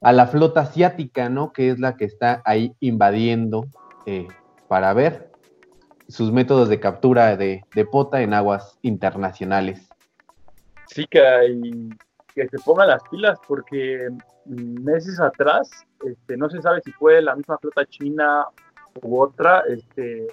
a 0.00 0.12
la 0.12 0.26
flota 0.26 0.62
asiática, 0.62 1.28
¿no? 1.28 1.52
Que 1.52 1.70
es 1.70 1.78
la 1.78 1.96
que 1.96 2.04
está 2.04 2.42
ahí 2.44 2.74
invadiendo 2.80 3.66
para 4.66 4.92
ver 4.92 5.30
sus 6.08 6.32
métodos 6.32 6.68
de 6.68 6.80
captura 6.80 7.36
de, 7.36 7.62
pota 7.92 8.22
en 8.22 8.34
aguas 8.34 8.78
internacionales. 8.82 9.88
Sí, 10.88 11.06
que, 11.08 11.20
que 12.34 12.48
se 12.48 12.58
pongan 12.64 12.88
las 12.88 13.02
pilas 13.08 13.38
porque 13.46 14.08
meses 14.46 15.20
atrás, 15.20 15.70
este, 16.04 16.36
no 16.36 16.50
se 16.50 16.60
sabe 16.60 16.80
si 16.84 16.90
fue 16.90 17.22
la 17.22 17.36
misma 17.36 17.56
flota 17.58 17.86
china 17.86 18.46
u 19.00 19.20
otra, 19.20 19.62
este, 19.68 20.26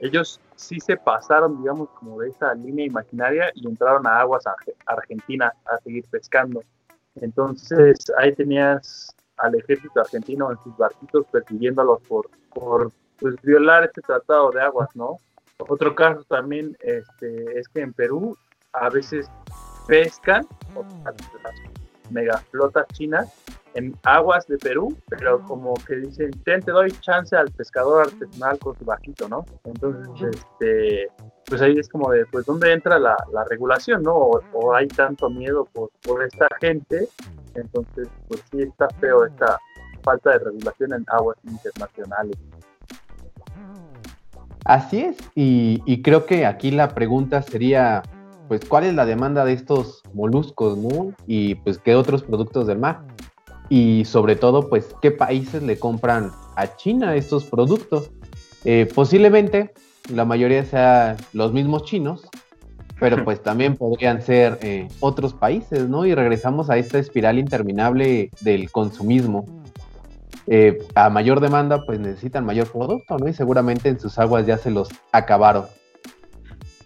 ellos 0.00 0.40
sí 0.56 0.78
se 0.80 0.96
pasaron, 0.96 1.60
digamos, 1.60 1.88
como 1.90 2.20
de 2.20 2.30
esa 2.30 2.54
línea 2.54 2.86
imaginaria 2.86 3.50
y 3.54 3.66
entraron 3.66 4.06
a 4.06 4.20
aguas 4.20 4.44
argentinas 4.86 5.52
a 5.66 5.78
seguir 5.78 6.04
pescando. 6.10 6.62
Entonces 7.16 7.98
ahí 8.18 8.32
tenías 8.34 9.14
al 9.38 9.54
ejército 9.54 10.00
argentino 10.00 10.50
en 10.50 10.58
sus 10.58 10.76
barquitos 10.76 11.26
persiguiéndolos 11.30 12.00
por, 12.02 12.28
por 12.52 12.92
pues 13.18 13.34
violar 13.42 13.84
este 13.84 14.00
tratado 14.02 14.50
de 14.50 14.60
aguas, 14.60 14.88
¿no? 14.94 15.16
Otro 15.58 15.94
caso 15.94 16.22
también 16.24 16.76
este, 16.80 17.58
es 17.58 17.68
que 17.68 17.80
en 17.80 17.92
Perú 17.92 18.36
a 18.72 18.88
veces 18.90 19.28
pescan 19.88 20.46
las 21.04 21.14
megaflotas 22.10 22.86
chinas 22.92 23.32
en 23.78 23.96
aguas 24.02 24.46
de 24.48 24.58
Perú, 24.58 24.96
pero 25.08 25.40
como 25.44 25.74
que 25.74 25.96
dicen, 25.96 26.30
te, 26.44 26.60
te 26.60 26.72
doy 26.72 26.90
chance 27.00 27.36
al 27.36 27.50
pescador 27.52 28.06
artesanal 28.06 28.58
con 28.58 28.76
su 28.76 28.84
bajito, 28.84 29.28
¿no? 29.28 29.44
Entonces, 29.64 30.34
este, 30.34 31.08
pues 31.46 31.62
ahí 31.62 31.78
es 31.78 31.88
como 31.88 32.10
de, 32.10 32.26
pues, 32.26 32.44
¿dónde 32.44 32.72
entra 32.72 32.98
la, 32.98 33.16
la 33.32 33.44
regulación, 33.44 34.02
no? 34.02 34.14
O, 34.14 34.40
o, 34.52 34.74
hay 34.74 34.88
tanto 34.88 35.30
miedo 35.30 35.64
por, 35.72 35.90
por 36.02 36.24
esta 36.24 36.48
gente, 36.60 37.08
entonces, 37.54 38.08
pues 38.26 38.42
sí 38.50 38.62
está 38.62 38.88
feo 39.00 39.24
esta 39.24 39.58
falta 40.02 40.32
de 40.32 40.38
regulación 40.40 40.92
en 40.94 41.04
aguas 41.08 41.36
internacionales. 41.44 42.36
Así 44.64 45.00
es, 45.00 45.16
y, 45.34 46.02
creo 46.02 46.26
que 46.26 46.44
aquí 46.44 46.70
la 46.70 46.94
pregunta 46.94 47.42
sería, 47.42 48.02
pues, 48.48 48.64
¿cuál 48.64 48.84
es 48.84 48.94
la 48.94 49.06
demanda 49.06 49.44
de 49.44 49.52
estos 49.52 50.02
moluscos, 50.12 50.76
no? 50.76 51.14
Y 51.26 51.54
pues, 51.56 51.78
¿qué 51.78 51.94
otros 51.94 52.24
productos 52.24 52.66
del 52.66 52.78
mar? 52.78 53.02
Y 53.68 54.04
sobre 54.04 54.36
todo, 54.36 54.68
pues, 54.68 54.94
¿qué 55.02 55.10
países 55.10 55.62
le 55.62 55.78
compran 55.78 56.32
a 56.56 56.76
China 56.76 57.16
estos 57.16 57.44
productos? 57.44 58.10
Eh, 58.64 58.88
posiblemente 58.94 59.72
la 60.12 60.24
mayoría 60.24 60.64
sea 60.64 61.16
los 61.32 61.52
mismos 61.52 61.84
chinos, 61.84 62.28
pero 62.98 63.22
pues 63.24 63.42
también 63.42 63.76
podrían 63.76 64.22
ser 64.22 64.58
eh, 64.62 64.88
otros 65.00 65.34
países, 65.34 65.88
¿no? 65.88 66.06
Y 66.06 66.14
regresamos 66.14 66.70
a 66.70 66.76
esta 66.76 66.98
espiral 66.98 67.38
interminable 67.38 68.30
del 68.40 68.70
consumismo. 68.70 69.44
Eh, 70.46 70.78
a 70.94 71.10
mayor 71.10 71.40
demanda, 71.40 71.84
pues 71.84 72.00
necesitan 72.00 72.46
mayor 72.46 72.72
producto, 72.72 73.18
¿no? 73.18 73.28
Y 73.28 73.34
seguramente 73.34 73.90
en 73.90 74.00
sus 74.00 74.18
aguas 74.18 74.46
ya 74.46 74.56
se 74.56 74.70
los 74.70 74.88
acabaron. 75.12 75.66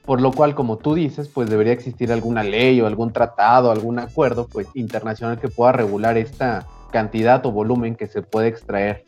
Por 0.05 0.21
lo 0.21 0.33
cual, 0.33 0.55
como 0.55 0.79
tú 0.79 0.95
dices, 0.95 1.29
pues 1.29 1.49
debería 1.49 1.73
existir 1.73 2.13
alguna 2.13 2.43
ley 2.43 2.81
o 2.81 2.87
algún 2.87 3.13
tratado, 3.13 3.71
algún 3.71 3.99
acuerdo, 3.99 4.49
pues 4.49 4.67
internacional 4.75 5.39
que 5.39 5.49
pueda 5.49 5.73
regular 5.73 6.19
esta 6.19 6.67
cantidad 6.91 7.45
o 7.47 7.53
volumen 7.53 7.95
que 7.95 8.07
se 8.07 8.23
puede 8.23 8.49
extraer 8.49 9.05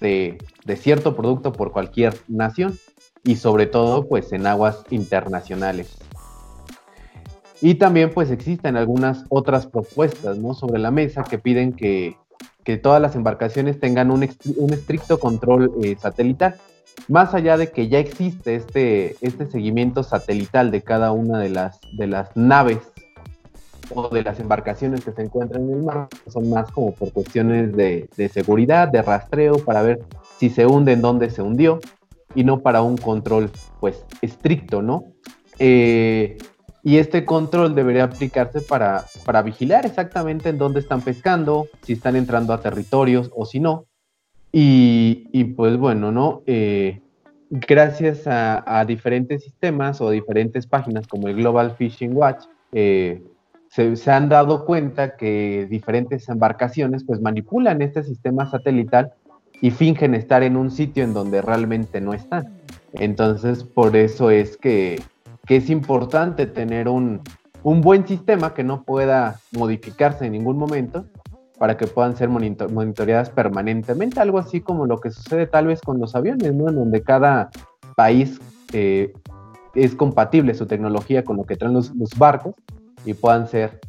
de, 0.00 0.38
de 0.64 0.76
cierto 0.76 1.16
producto 1.16 1.52
por 1.52 1.72
cualquier 1.72 2.14
nación 2.28 2.78
y 3.24 3.36
sobre 3.36 3.66
todo, 3.66 4.06
pues 4.06 4.32
en 4.32 4.46
aguas 4.46 4.84
internacionales. 4.90 5.98
Y 7.60 7.74
también 7.74 8.10
pues 8.14 8.30
existen 8.30 8.76
algunas 8.76 9.24
otras 9.30 9.66
propuestas 9.66 10.38
¿no? 10.38 10.54
sobre 10.54 10.78
la 10.78 10.92
mesa 10.92 11.24
que 11.24 11.38
piden 11.38 11.72
que 11.72 12.16
que 12.68 12.76
todas 12.76 13.00
las 13.00 13.16
embarcaciones 13.16 13.80
tengan 13.80 14.10
un, 14.10 14.22
estricto 14.22 15.18
control 15.18 15.72
eh, 15.82 15.96
satelital. 15.98 16.56
Más 17.06 17.34
allá 17.34 17.56
de 17.56 17.70
que 17.70 17.88
ya 17.88 17.98
existe 17.98 18.56
este, 18.56 19.16
este 19.20 19.46
seguimiento 19.46 20.02
satelital 20.02 20.70
de 20.70 20.82
cada 20.82 21.12
una 21.12 21.38
de 21.38 21.48
las, 21.48 21.78
de 21.92 22.06
las 22.06 22.36
naves 22.36 22.78
o 23.94 24.08
de 24.08 24.22
las 24.22 24.40
embarcaciones 24.40 25.04
que 25.04 25.12
se 25.12 25.22
encuentran 25.22 25.64
en 25.64 25.74
el 25.76 25.82
mar, 25.82 26.08
son 26.26 26.50
más 26.50 26.70
como 26.70 26.92
por 26.92 27.12
cuestiones 27.12 27.74
de, 27.74 28.30
seguridad, 28.32 28.88
de 28.88 29.02
rastreo, 29.02 29.58
para 29.64 29.82
ver 29.82 30.00
si 30.38 30.50
se 30.50 30.66
hunde, 30.66 30.92
en 30.92 31.00
dónde 31.00 31.30
se 31.30 31.42
hundió, 31.42 31.80
y 32.34 32.44
no 32.44 32.60
para 32.60 32.82
un 32.82 32.96
control 32.96 33.50
pues 33.80 34.04
estricto, 34.20 34.82
¿no? 34.82 35.04
Eh, 35.58 36.36
y 36.84 36.98
este 36.98 37.24
control 37.24 37.74
debería 37.74 38.04
aplicarse 38.04 38.60
para, 38.60 39.04
para 39.24 39.42
vigilar 39.42 39.84
exactamente 39.84 40.50
en 40.50 40.58
dónde 40.58 40.80
están 40.80 41.00
pescando, 41.00 41.66
si 41.82 41.94
están 41.94 42.16
entrando 42.16 42.52
a 42.52 42.60
territorios 42.60 43.30
o 43.34 43.46
si 43.46 43.60
no. 43.60 43.87
Y, 44.52 45.44
pues 45.56 45.76
bueno, 45.76 46.10
¿no? 46.10 46.42
Eh, 46.46 47.00
gracias 47.50 48.22
a, 48.26 48.84
diferentes 48.86 49.44
sistemas 49.44 50.00
o 50.00 50.10
diferentes 50.10 50.66
páginas 50.66 51.06
como 51.06 51.28
el 51.28 51.36
Global 51.36 51.74
Fishing 51.76 52.16
Watch, 52.16 52.44
eh, 52.72 53.22
se, 53.70 53.96
se, 53.96 54.10
han 54.10 54.28
dado 54.28 54.64
cuenta 54.64 55.16
que 55.16 55.66
diferentes 55.68 56.28
embarcaciones 56.28 57.04
pues 57.04 57.20
manipulan 57.20 57.82
este 57.82 58.02
sistema 58.02 58.50
satelital 58.50 59.12
y 59.60 59.70
fingen 59.70 60.14
estar 60.14 60.42
en 60.42 60.56
un 60.56 60.70
sitio 60.70 61.04
en 61.04 61.12
donde 61.12 61.42
realmente 61.42 62.00
no 62.00 62.14
están. 62.14 62.58
Entonces, 62.94 63.64
por 63.64 63.94
eso 63.96 64.30
es 64.30 64.56
que 64.56 65.02
es 65.48 65.70
importante 65.70 66.46
tener 66.46 66.88
un, 66.88 67.22
buen 67.62 68.06
sistema 68.06 68.54
que 68.54 68.64
no 68.64 68.82
pueda 68.82 69.40
modificarse 69.52 70.26
en 70.26 70.32
ningún 70.32 70.56
momento 70.56 71.06
para 71.58 71.76
que 71.76 71.86
puedan 71.86 72.16
ser 72.16 72.28
monitoreadas 72.28 73.30
permanentemente, 73.30 74.20
algo 74.20 74.38
así 74.38 74.60
como 74.60 74.86
lo 74.86 75.00
que 75.00 75.10
sucede 75.10 75.46
tal 75.46 75.66
vez 75.66 75.80
con 75.80 75.98
los 75.98 76.14
aviones, 76.14 76.54
¿no? 76.54 76.68
En 76.68 76.76
donde 76.76 77.02
cada 77.02 77.50
país 77.96 78.40
eh, 78.72 79.12
es 79.74 79.94
compatible 79.94 80.54
su 80.54 80.66
tecnología 80.66 81.24
con 81.24 81.36
lo 81.36 81.44
que 81.44 81.56
traen 81.56 81.74
los, 81.74 81.92
barcos 82.16 82.54
y 83.04 83.14
puedan 83.14 83.48
ser 83.48 83.80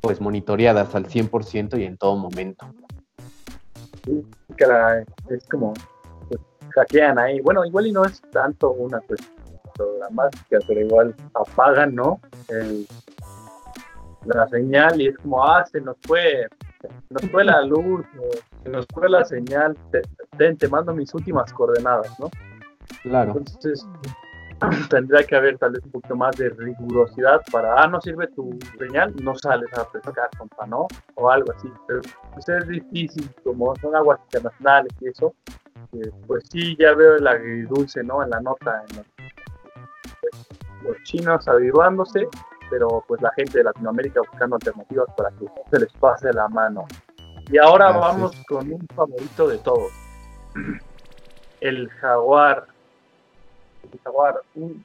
pues 0.00 0.20
monitoreadas 0.20 0.94
al 0.94 1.06
100% 1.06 1.78
y 1.78 1.84
en 1.84 1.96
todo 1.96 2.16
momento. 2.16 2.66
Sí, 4.04 4.24
es 5.30 5.46
como 5.48 5.74
pues, 6.28 6.40
hackean 6.74 7.18
ahí. 7.18 7.40
Bueno, 7.40 7.64
igual 7.64 7.86
y 7.86 7.92
no 7.92 8.04
es 8.04 8.20
tanto 8.32 8.72
una 8.72 9.00
cuestión 9.00 9.32
programática, 9.74 10.58
pero 10.66 10.80
igual 10.80 11.14
apagan, 11.34 11.94
¿no? 11.94 12.20
la 14.24 14.48
señal 14.48 15.00
y 15.00 15.08
es 15.08 15.16
como, 15.18 15.44
ah, 15.44 15.64
se 15.70 15.80
nos 15.80 15.96
fue, 16.02 16.46
nos 17.10 17.30
fue 17.30 17.44
la 17.44 17.62
luz, 17.62 18.04
se 18.62 18.68
nos 18.70 18.86
fue 18.92 19.08
la 19.08 19.24
señal, 19.24 19.76
te, 19.90 20.54
te 20.54 20.68
mando 20.68 20.94
mis 20.94 21.12
últimas 21.14 21.52
coordenadas, 21.52 22.18
¿no? 22.18 22.30
Claro. 23.02 23.34
Entonces, 23.36 23.86
tendría 24.90 25.24
que 25.24 25.36
haber 25.36 25.58
tal 25.58 25.72
vez 25.72 25.84
un 25.84 25.92
poquito 25.92 26.16
más 26.16 26.36
de 26.36 26.50
rigurosidad 26.50 27.40
para, 27.50 27.82
ah, 27.82 27.86
no 27.86 28.00
sirve 28.00 28.28
tu 28.28 28.58
señal, 28.78 29.14
no 29.22 29.34
sales 29.36 29.68
a 29.76 29.84
pescar, 29.90 30.28
compa, 30.38 30.66
¿no? 30.66 30.86
O 31.14 31.30
algo 31.30 31.52
así. 31.52 31.70
Pero 31.86 32.00
pues, 32.32 32.48
es 32.48 32.68
difícil, 32.68 33.28
como 33.44 33.74
son 33.76 33.96
aguas 33.96 34.20
internacionales 34.24 34.92
y 35.00 35.08
eso, 35.08 35.34
pues 36.26 36.44
sí, 36.50 36.76
ya 36.78 36.94
veo 36.94 37.16
el 37.16 37.26
agridulce, 37.26 38.02
¿no? 38.02 38.22
En 38.22 38.30
la 38.30 38.40
nota, 38.40 38.84
en 38.90 39.04
los 40.84 40.96
chinos 41.04 41.46
avivándose, 41.48 42.28
pero 42.72 43.04
pues 43.06 43.20
la 43.20 43.30
gente 43.32 43.58
de 43.58 43.64
Latinoamérica 43.64 44.20
buscando 44.20 44.56
alternativas 44.56 45.06
para 45.14 45.30
que 45.32 45.44
se 45.70 45.78
les 45.78 45.92
pase 45.92 46.32
la 46.32 46.48
mano. 46.48 46.86
Y 47.50 47.58
ahora 47.58 47.92
vamos 47.92 48.32
con 48.48 48.72
un 48.72 48.88
favorito 48.94 49.46
de 49.46 49.58
todos, 49.58 49.92
el 51.60 51.90
jaguar. 51.90 52.66
El 53.92 54.00
jaguar, 54.00 54.40
un, 54.54 54.82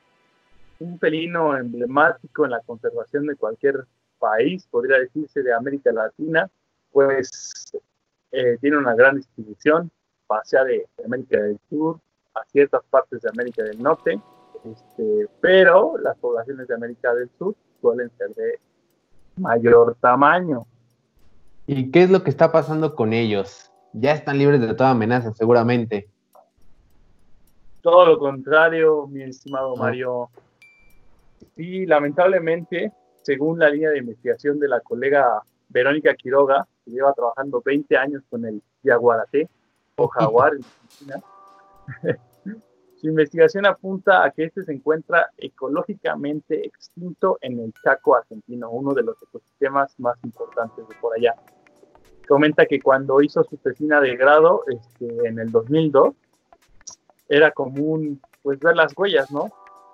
un 0.80 1.00
pelino 1.00 1.56
emblemático 1.56 2.44
en 2.44 2.52
la 2.52 2.60
conservación 2.60 3.26
de 3.26 3.38
cualquier 3.38 3.86
país, 4.20 4.68
podría 4.70 5.00
decirse 5.00 5.42
de 5.42 5.54
América 5.54 5.94
Latina, 5.94 6.50
pues 6.92 7.72
eh, 8.34 8.58
tiene 8.60 8.76
una 8.76 8.96
gran 8.96 9.16
distribución, 9.16 9.90
pasea 10.26 10.66
de 10.66 10.86
América 11.06 11.40
del 11.40 11.58
Sur 11.70 12.02
a 12.36 12.44
ciertas 12.52 12.84
partes 12.90 13.22
de 13.22 13.30
América 13.30 13.64
del 13.64 13.82
Norte, 13.82 14.20
este, 14.66 15.30
pero 15.40 15.98
las 16.00 16.18
poblaciones 16.18 16.68
de 16.68 16.76
América 16.76 17.14
del 17.14 17.30
Sur 17.40 17.56
suelen 17.82 18.12
ser 18.18 18.30
de 18.30 18.60
mayor 19.38 19.96
tamaño. 20.00 20.66
¿Y 21.66 21.92
qué 21.92 22.04
es 22.04 22.10
lo 22.10 22.24
que 22.24 22.30
está 22.30 22.52
pasando 22.52 22.96
con 22.96 23.14
ellos? 23.14 23.72
Ya 23.94 24.14
están 24.14 24.38
libres 24.38 24.62
de 24.62 24.74
toda 24.74 24.92
amenaza, 24.92 25.34
seguramente. 25.34 26.08
Todo 27.82 28.06
lo 28.06 28.20
contrario, 28.20 29.08
mi 29.08 29.24
estimado 29.24 29.74
ah. 29.76 29.80
Mario. 29.80 30.30
Y 31.56 31.86
lamentablemente, 31.86 32.92
según 33.22 33.60
la 33.60 33.70
línea 33.70 33.90
de 33.90 34.00
investigación 34.00 34.60
de 34.60 34.68
la 34.68 34.80
colega 34.80 35.42
Verónica 35.70 36.14
Quiroga, 36.16 36.68
que 36.86 36.92
lleva 36.92 37.14
trabajando 37.14 37.62
20 37.64 37.98
años 37.98 38.24
con 38.30 38.46
el 38.46 38.62
jaguarate 38.84 39.50
o 39.96 40.08
jaguar 40.08 40.54
en 40.54 40.64
Argentina, 40.64 41.22
su 43.00 43.08
investigación 43.08 43.66
apunta 43.66 44.24
a 44.24 44.32
que 44.32 44.46
este 44.46 44.64
se 44.64 44.74
encuentra 44.74 45.28
ecológicamente 45.38 46.66
extinto 46.66 47.38
en 47.42 47.60
el 47.60 47.74
Chaco 47.84 48.16
argentino, 48.16 48.72
uno 48.72 48.94
de 48.94 49.04
los 49.04 49.22
ecosistemas 49.22 49.94
más 50.00 50.18
importantes 50.24 50.88
de 50.88 50.96
por 50.96 51.16
allá. 51.16 51.36
Comenta 52.28 52.66
que 52.66 52.82
cuando 52.82 53.22
hizo 53.22 53.44
su 53.44 53.58
tesina 53.58 54.02
de 54.02 54.16
grado 54.18 54.64
este, 54.68 55.28
en 55.28 55.40
el 55.40 55.52
2002, 55.52 56.16
era 57.30 57.52
común 57.52 58.20
pues 58.42 58.60
ver 58.60 58.76
las 58.76 58.98
huellas, 58.98 59.32
¿no? 59.32 59.50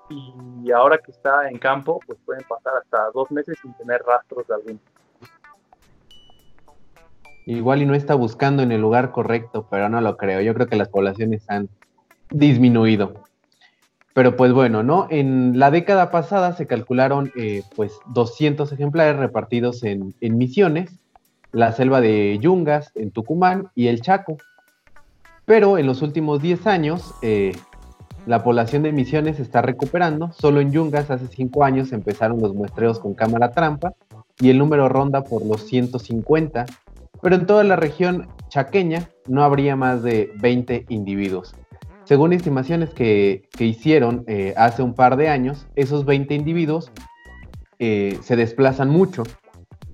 Y 0.10 0.72
ahora 0.72 0.98
que 0.98 1.12
está 1.12 1.50
en 1.50 1.58
campo, 1.58 2.00
pues 2.06 2.20
pueden 2.26 2.44
pasar 2.48 2.74
hasta 2.78 3.12
dos 3.14 3.30
meses 3.32 3.58
sin 3.62 3.74
tener 3.74 4.02
rastros 4.04 4.48
de 4.48 4.54
alguno. 4.54 4.80
Igual 7.46 7.82
y 7.82 7.86
no 7.86 7.94
está 7.96 8.16
buscando 8.16 8.64
en 8.64 8.72
el 8.72 8.80
lugar 8.80 9.12
correcto, 9.12 9.68
pero 9.70 9.90
no 9.90 10.00
lo 10.00 10.16
creo. 10.16 10.40
Yo 10.42 10.54
creo 10.54 10.68
que 10.68 10.78
las 10.78 10.88
poblaciones 10.88 11.50
han 11.50 11.68
disminuido. 12.34 13.14
Pero 14.14 14.36
pues 14.36 14.54
bueno, 14.54 14.84
¿no? 14.84 15.08
En 15.10 15.58
la 15.58 15.72
década 15.72 16.12
pasada 16.12 16.54
se 16.54 16.68
calcularon 16.68 17.32
eh, 17.36 17.64
pues 17.76 17.94
200 18.14 18.72
ejemplares 18.72 19.18
repartidos 19.18 19.84
en, 19.84 20.14
Misiones, 20.22 21.00
la 21.52 21.72
selva 21.72 22.00
de 22.02 22.38
Yungas, 22.40 22.92
en 22.96 23.12
Tucumán 23.12 23.70
y 23.76 23.88
el 23.88 24.02
Chaco. 24.02 24.38
Pero 25.46 25.78
en 25.78 25.88
los 25.88 26.02
últimos 26.02 26.42
10 26.42 26.68
años 26.68 27.14
eh, 27.22 27.54
la 28.28 28.44
población 28.44 28.84
de 28.84 28.92
Misiones 28.92 29.40
está 29.40 29.62
recuperando. 29.64 30.32
Solo 30.32 30.62
en 30.62 30.72
Yungas 30.72 31.10
hace 31.10 31.28
5 31.28 31.64
años 31.64 31.92
empezaron 31.92 32.40
los 32.40 32.54
muestreos 32.54 33.00
con 33.00 33.16
cámara 33.16 33.50
trampa 33.50 33.94
y 34.40 34.52
el 34.52 34.60
número 34.60 34.90
ronda 34.90 35.24
por 35.24 35.44
los 35.44 35.66
150. 35.68 36.66
Pero 37.22 37.36
en 37.36 37.46
toda 37.48 37.64
la 37.64 37.78
región 37.78 38.28
chaqueña 38.50 39.10
no 39.28 39.44
habría 39.44 39.76
más 39.76 40.04
de 40.04 40.32
20 40.40 40.86
individuos. 40.90 41.56
Según 42.06 42.34
estimaciones 42.34 42.90
que, 42.90 43.48
hicieron 43.60 44.26
eh, 44.28 44.54
hace 44.58 44.82
un 44.82 44.94
par 44.94 45.16
de 45.16 45.30
años, 45.30 45.68
esos 45.76 46.06
20 46.06 46.36
individuos 46.36 46.92
eh, 47.80 48.20
se 48.22 48.36
desplazan 48.36 48.90
mucho. 48.90 49.24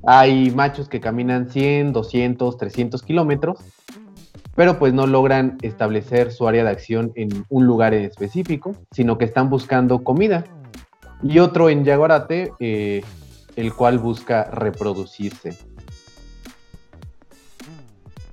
Hay 0.05 0.49
machos 0.51 0.89
que 0.89 0.99
caminan 0.99 1.49
100, 1.49 1.93
200, 1.93 2.57
300 2.57 3.03
kilómetros, 3.03 3.59
pero 4.55 4.79
pues 4.79 4.93
no 4.93 5.05
logran 5.05 5.57
establecer 5.61 6.31
su 6.31 6.47
área 6.47 6.63
de 6.63 6.71
acción 6.71 7.11
en 7.15 7.45
un 7.49 7.67
lugar 7.67 7.93
específico, 7.93 8.75
sino 8.91 9.17
que 9.17 9.25
están 9.25 9.49
buscando 9.49 10.03
comida. 10.03 10.45
Y 11.21 11.39
otro 11.39 11.69
en 11.69 11.83
Yaguarate, 11.83 12.53
eh, 12.59 13.03
el 13.55 13.73
cual 13.73 13.99
busca 13.99 14.45
reproducirse. 14.45 15.51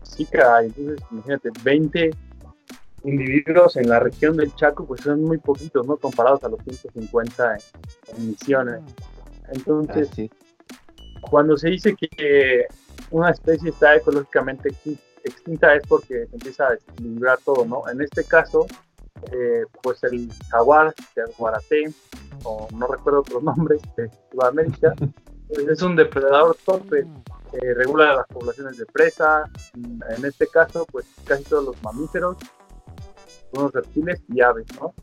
Sí, 0.02 0.26
entonces 0.32 0.98
imagínate, 1.10 1.50
20 1.62 2.10
individuos 3.04 3.76
en 3.76 3.88
la 3.88 4.00
región 4.00 4.36
del 4.36 4.54
Chaco 4.54 4.86
pues 4.86 5.02
son 5.02 5.22
muy 5.22 5.38
poquitos, 5.38 5.86
¿no? 5.86 5.96
Comparados 5.96 6.42
a 6.44 6.48
los 6.48 6.62
150 6.64 7.56
en, 8.16 8.26
misiones. 8.28 8.80
Entonces, 9.52 10.10
cuando 11.30 11.56
se 11.56 11.70
dice 11.70 11.94
que 11.94 12.66
una 13.10 13.30
especie 13.30 13.70
está 13.70 13.94
ecológicamente 13.94 14.70
extinta 15.24 15.74
es 15.74 15.86
porque 15.86 16.26
se 16.26 16.34
empieza 16.34 16.66
a 16.66 16.70
desequilibrar 16.72 17.38
todo, 17.44 17.64
¿no? 17.64 17.88
En 17.88 18.00
este 18.00 18.24
caso, 18.24 18.66
eh, 19.32 19.64
pues 19.82 20.02
el 20.04 20.28
jaguar, 20.50 20.94
el 21.14 21.32
guaraté, 21.38 21.84
o 22.42 22.68
no 22.72 22.86
recuerdo 22.86 23.20
otros 23.20 23.42
nombres 23.42 23.80
de 23.96 24.10
Sudamérica, 24.32 24.94
pues 25.48 25.68
es 25.68 25.82
un 25.82 25.94
depredador 25.94 26.56
torpe, 26.64 27.06
regula 27.76 28.14
las 28.14 28.26
poblaciones 28.26 28.76
de 28.76 28.86
presa, 28.86 29.44
en 29.74 30.24
este 30.24 30.46
caso, 30.48 30.86
pues 30.90 31.06
casi 31.24 31.44
todos 31.44 31.64
los 31.64 31.82
mamíferos 31.82 32.36
unos 33.52 33.72
reptiles 33.72 34.22
y 34.28 34.40
aves, 34.40 34.66
¿no? 34.80 34.94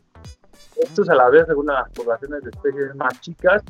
Estos 0.76 1.08
a 1.08 1.14
la 1.14 1.28
vez 1.30 1.46
regulan 1.46 1.82
las 1.82 1.90
poblaciones 1.90 2.42
de 2.42 2.50
especies 2.50 2.94
más 2.96 3.20
chicas 3.20 3.62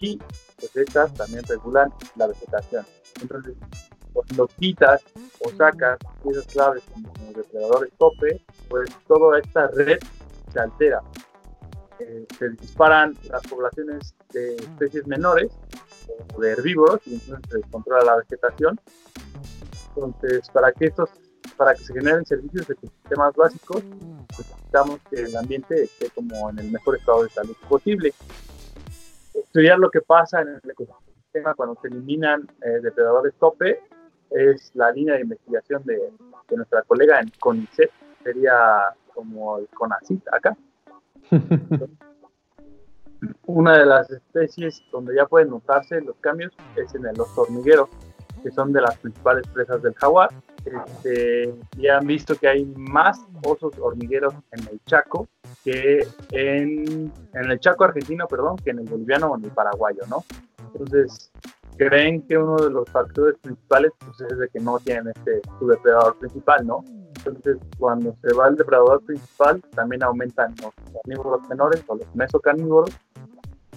y 0.00 0.18
pues 0.58 0.76
estas 0.76 1.12
también 1.14 1.42
regulan 1.44 1.92
la 2.16 2.28
vegetación. 2.28 2.84
Entonces, 3.20 3.54
cuando 4.12 4.46
quitas 4.58 5.02
o 5.40 5.50
sacas 5.50 5.98
esas 6.24 6.46
claves 6.46 6.82
como 6.92 7.32
depredadores 7.32 7.92
tope, 7.98 8.44
pues 8.68 8.90
toda 9.06 9.38
esta 9.38 9.68
red 9.68 9.98
se 10.52 10.60
altera. 10.60 11.02
Eh, 11.98 12.26
se 12.38 12.48
disparan 12.50 13.16
las 13.30 13.42
poblaciones 13.42 14.14
de 14.32 14.56
especies 14.56 15.06
menores 15.06 15.52
o 16.34 16.40
de 16.40 16.50
herbívoros 16.50 17.00
y 17.06 17.14
entonces 17.14 17.62
se 17.62 17.70
controla 17.70 18.04
la 18.04 18.16
vegetación. 18.16 18.78
Entonces, 19.94 20.48
para 20.50 20.72
que 20.72 20.86
estos 20.86 21.10
para 21.62 21.76
que 21.76 21.84
se 21.84 21.94
generen 21.94 22.26
servicios 22.26 22.66
de 22.66 22.74
sistemas 22.74 23.36
básicos, 23.36 23.84
necesitamos 24.30 24.98
que 25.08 25.22
el 25.22 25.36
ambiente 25.36 25.84
esté 25.84 26.10
como 26.10 26.50
en 26.50 26.58
el 26.58 26.72
mejor 26.72 26.96
estado 26.96 27.22
de 27.22 27.28
salud 27.28 27.54
posible. 27.68 28.12
Estudiar 29.32 29.78
lo 29.78 29.88
que 29.88 30.00
pasa 30.00 30.40
en 30.40 30.48
el 30.48 30.60
ecosistema 30.68 31.54
cuando 31.54 31.78
se 31.80 31.86
eliminan 31.86 32.48
eh, 32.62 32.80
depredadores 32.82 33.34
tope 33.38 33.78
es 34.30 34.72
la 34.74 34.90
línea 34.90 35.14
de 35.14 35.20
investigación 35.20 35.84
de, 35.84 36.10
nuestra 36.50 36.82
colega 36.82 37.20
en 37.20 37.30
CONICET, 37.38 37.92
sería 38.24 38.92
como 39.14 39.58
el 39.58 39.68
CONACIT 39.68 40.26
acá. 40.32 40.56
Una 43.46 43.78
de 43.78 43.86
las 43.86 44.10
especies 44.10 44.82
donde 44.90 45.14
ya 45.14 45.26
pueden 45.26 45.50
notarse 45.50 46.00
los 46.00 46.16
cambios 46.16 46.52
es 46.74 46.92
en 46.96 47.06
el 47.06 47.20
oso 47.20 47.42
hormiguero, 47.42 47.88
que 48.42 48.50
son 48.50 48.72
de 48.72 48.80
las 48.80 48.98
principales 48.98 49.46
presas 49.46 49.80
del 49.80 49.94
jaguar 49.94 50.30
este, 50.64 51.54
ya 51.76 51.98
han 51.98 52.06
visto 52.06 52.36
que 52.36 52.48
hay 52.48 52.64
más 52.64 53.20
osos 53.44 53.72
hormigueros 53.78 54.34
en 54.52 54.68
el 54.68 54.80
Chaco 54.86 55.28
que 55.64 56.06
en, 56.30 57.12
en 57.34 57.50
el 57.50 57.60
Chaco 57.60 57.84
argentino, 57.84 58.26
perdón, 58.26 58.56
que 58.56 58.70
en 58.70 58.80
el 58.80 58.88
boliviano 58.88 59.28
o 59.28 59.36
en 59.36 59.44
el 59.44 59.50
paraguayo, 59.50 60.02
¿no? 60.08 60.24
Entonces, 60.72 61.30
creen 61.76 62.22
que 62.22 62.38
uno 62.38 62.56
de 62.56 62.70
los 62.70 62.88
factores 62.90 63.36
principales 63.40 63.92
pues, 63.98 64.20
es 64.30 64.38
de 64.38 64.48
que 64.48 64.60
no 64.60 64.78
tienen 64.78 65.08
este, 65.14 65.40
su 65.58 65.66
depredador 65.66 66.18
principal, 66.18 66.66
¿no? 66.66 66.84
Entonces, 67.16 67.58
cuando 67.78 68.16
se 68.22 68.34
va 68.34 68.48
el 68.48 68.56
depredador 68.56 69.02
principal, 69.04 69.60
también 69.74 70.02
aumentan 70.02 70.54
los 70.62 70.72
carnívoros 70.92 71.48
menores 71.48 71.84
o 71.86 71.94
los 71.96 72.14
mesocarnívoros. 72.14 72.90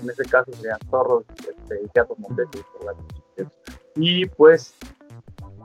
En 0.02 0.10
este 0.10 0.26
caso 0.26 0.52
serían 0.54 0.80
zorros 0.90 1.24
este, 1.40 1.82
y 1.84 1.88
gatos 1.94 2.18
monteses. 2.20 2.66
Y 3.96 4.26
pues 4.26 4.76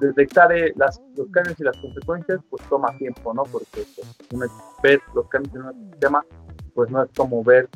detectar 0.00 0.52
eh, 0.52 0.72
las, 0.76 1.00
los 1.16 1.28
cambios 1.30 1.58
y 1.60 1.64
las 1.64 1.76
consecuencias, 1.76 2.40
pues 2.48 2.62
toma 2.68 2.96
tiempo, 2.98 3.32
¿no? 3.34 3.44
Porque 3.44 3.84
pues, 4.30 4.50
ver 4.82 5.00
los 5.14 5.28
cambios 5.28 5.54
en 5.54 5.62
un 5.62 5.90
sistema, 5.92 6.24
pues 6.74 6.90
no 6.90 7.02
es 7.02 7.10
como 7.16 7.44
ver, 7.44 7.68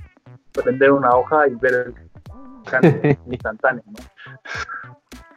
prender 0.53 0.93
una 0.93 1.15
hoja 1.15 1.47
y 1.49 1.55
ver 1.57 1.75
el 1.87 1.95
cambio 2.65 3.01
instantáneo, 3.31 3.83
¿no? 3.87 4.05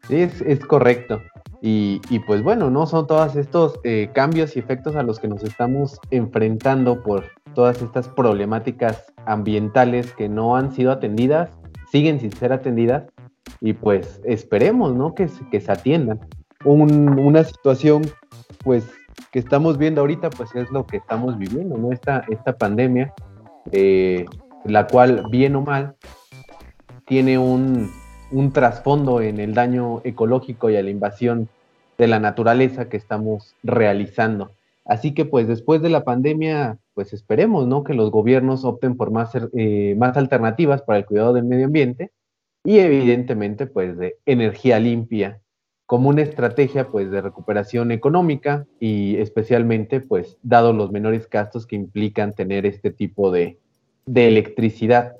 Es, 0.10 0.42
es 0.42 0.66
correcto. 0.66 1.22
Y, 1.62 2.02
y, 2.10 2.20
pues 2.20 2.44
bueno, 2.44 2.70
¿no? 2.70 2.86
Son 2.86 3.08
todos 3.08 3.36
estos 3.36 3.80
eh, 3.84 4.12
cambios 4.14 4.56
y 4.56 4.60
efectos 4.60 4.96
a 4.96 5.04
los 5.04 5.20
que 5.20 5.28
nos 5.28 5.44
estamos 5.44 6.00
enfrentando 6.12 7.02
por 7.02 7.26
todas 7.56 7.82
estas 7.82 8.08
problemáticas 8.08 9.12
ambientales 9.26 10.14
que 10.14 10.30
no 10.30 10.56
han 10.56 10.72
sido 10.72 10.92
atendidas, 10.92 11.50
siguen 11.92 12.20
sin 12.20 12.32
ser 12.32 12.54
atendidas, 12.54 13.06
y 13.60 13.74
pues 13.74 14.22
esperemos, 14.24 14.96
¿no? 14.96 15.16
Que, 15.16 15.28
que 15.52 15.60
se 15.60 15.72
atiendan 15.72 16.20
una 16.66 17.44
situación 17.44 18.04
pues 18.64 18.86
que 19.32 19.40
estamos 19.40 19.78
viendo 19.78 20.02
ahorita 20.02 20.30
pues 20.30 20.54
es 20.56 20.70
lo 20.72 20.86
que 20.86 20.98
estamos 20.98 21.38
viviendo, 21.38 21.78
¿no? 21.78 21.92
Esta, 21.92 22.24
esta 22.30 22.58
pandemia, 22.58 23.14
eh, 23.72 24.26
la 24.66 24.88
cual 24.88 25.26
bien 25.30 25.56
o 25.56 25.62
mal 25.62 25.96
tiene 27.06 27.38
un, 27.38 27.92
trasfondo 28.54 29.22
en 29.22 29.40
el 29.40 29.54
daño 29.54 30.02
ecológico 30.04 30.70
y 30.70 30.76
a 30.76 30.84
la 30.84 30.90
invasión 30.90 31.48
de 31.98 32.08
la 32.08 32.20
naturaleza 32.20 32.90
que 32.90 32.98
estamos 32.98 33.56
realizando. 33.64 34.52
Así 34.86 35.14
que 35.14 35.26
pues 35.26 35.48
después 35.48 35.82
de 35.82 35.90
la 35.90 36.04
pandemia, 36.04 36.78
pues 36.94 37.14
esperemos, 37.14 37.68
¿no? 37.68 37.84
Que 37.84 37.94
los 37.94 38.12
gobiernos 38.12 38.66
opten 38.66 38.96
por 38.96 39.12
más, 39.12 39.32
eh, 39.54 39.96
más 39.98 40.18
alternativas 40.18 40.82
para 40.82 41.00
el 41.00 41.06
cuidado 41.06 41.34
del 41.34 41.46
medio 41.46 41.66
ambiente 41.66 42.12
y 42.64 42.80
evidentemente 42.80 43.68
pues 43.68 43.98
de 43.98 44.16
energía 44.26 44.80
limpia 44.80 45.42
como 45.88 46.10
una 46.10 46.22
estrategia 46.22 46.90
pues 46.90 47.10
de 47.10 47.22
recuperación 47.22 47.94
económica 47.94 48.68
y 48.78 49.16
especialmente 49.16 50.02
pues 50.02 50.38
dado 50.44 50.74
los 50.74 50.92
menores 50.92 51.30
gastos 51.30 51.66
que 51.66 51.78
implican 51.78 52.34
tener 52.34 52.66
este 52.66 52.92
tipo 52.92 53.32
de, 53.32 53.58
electricidad. 54.14 55.16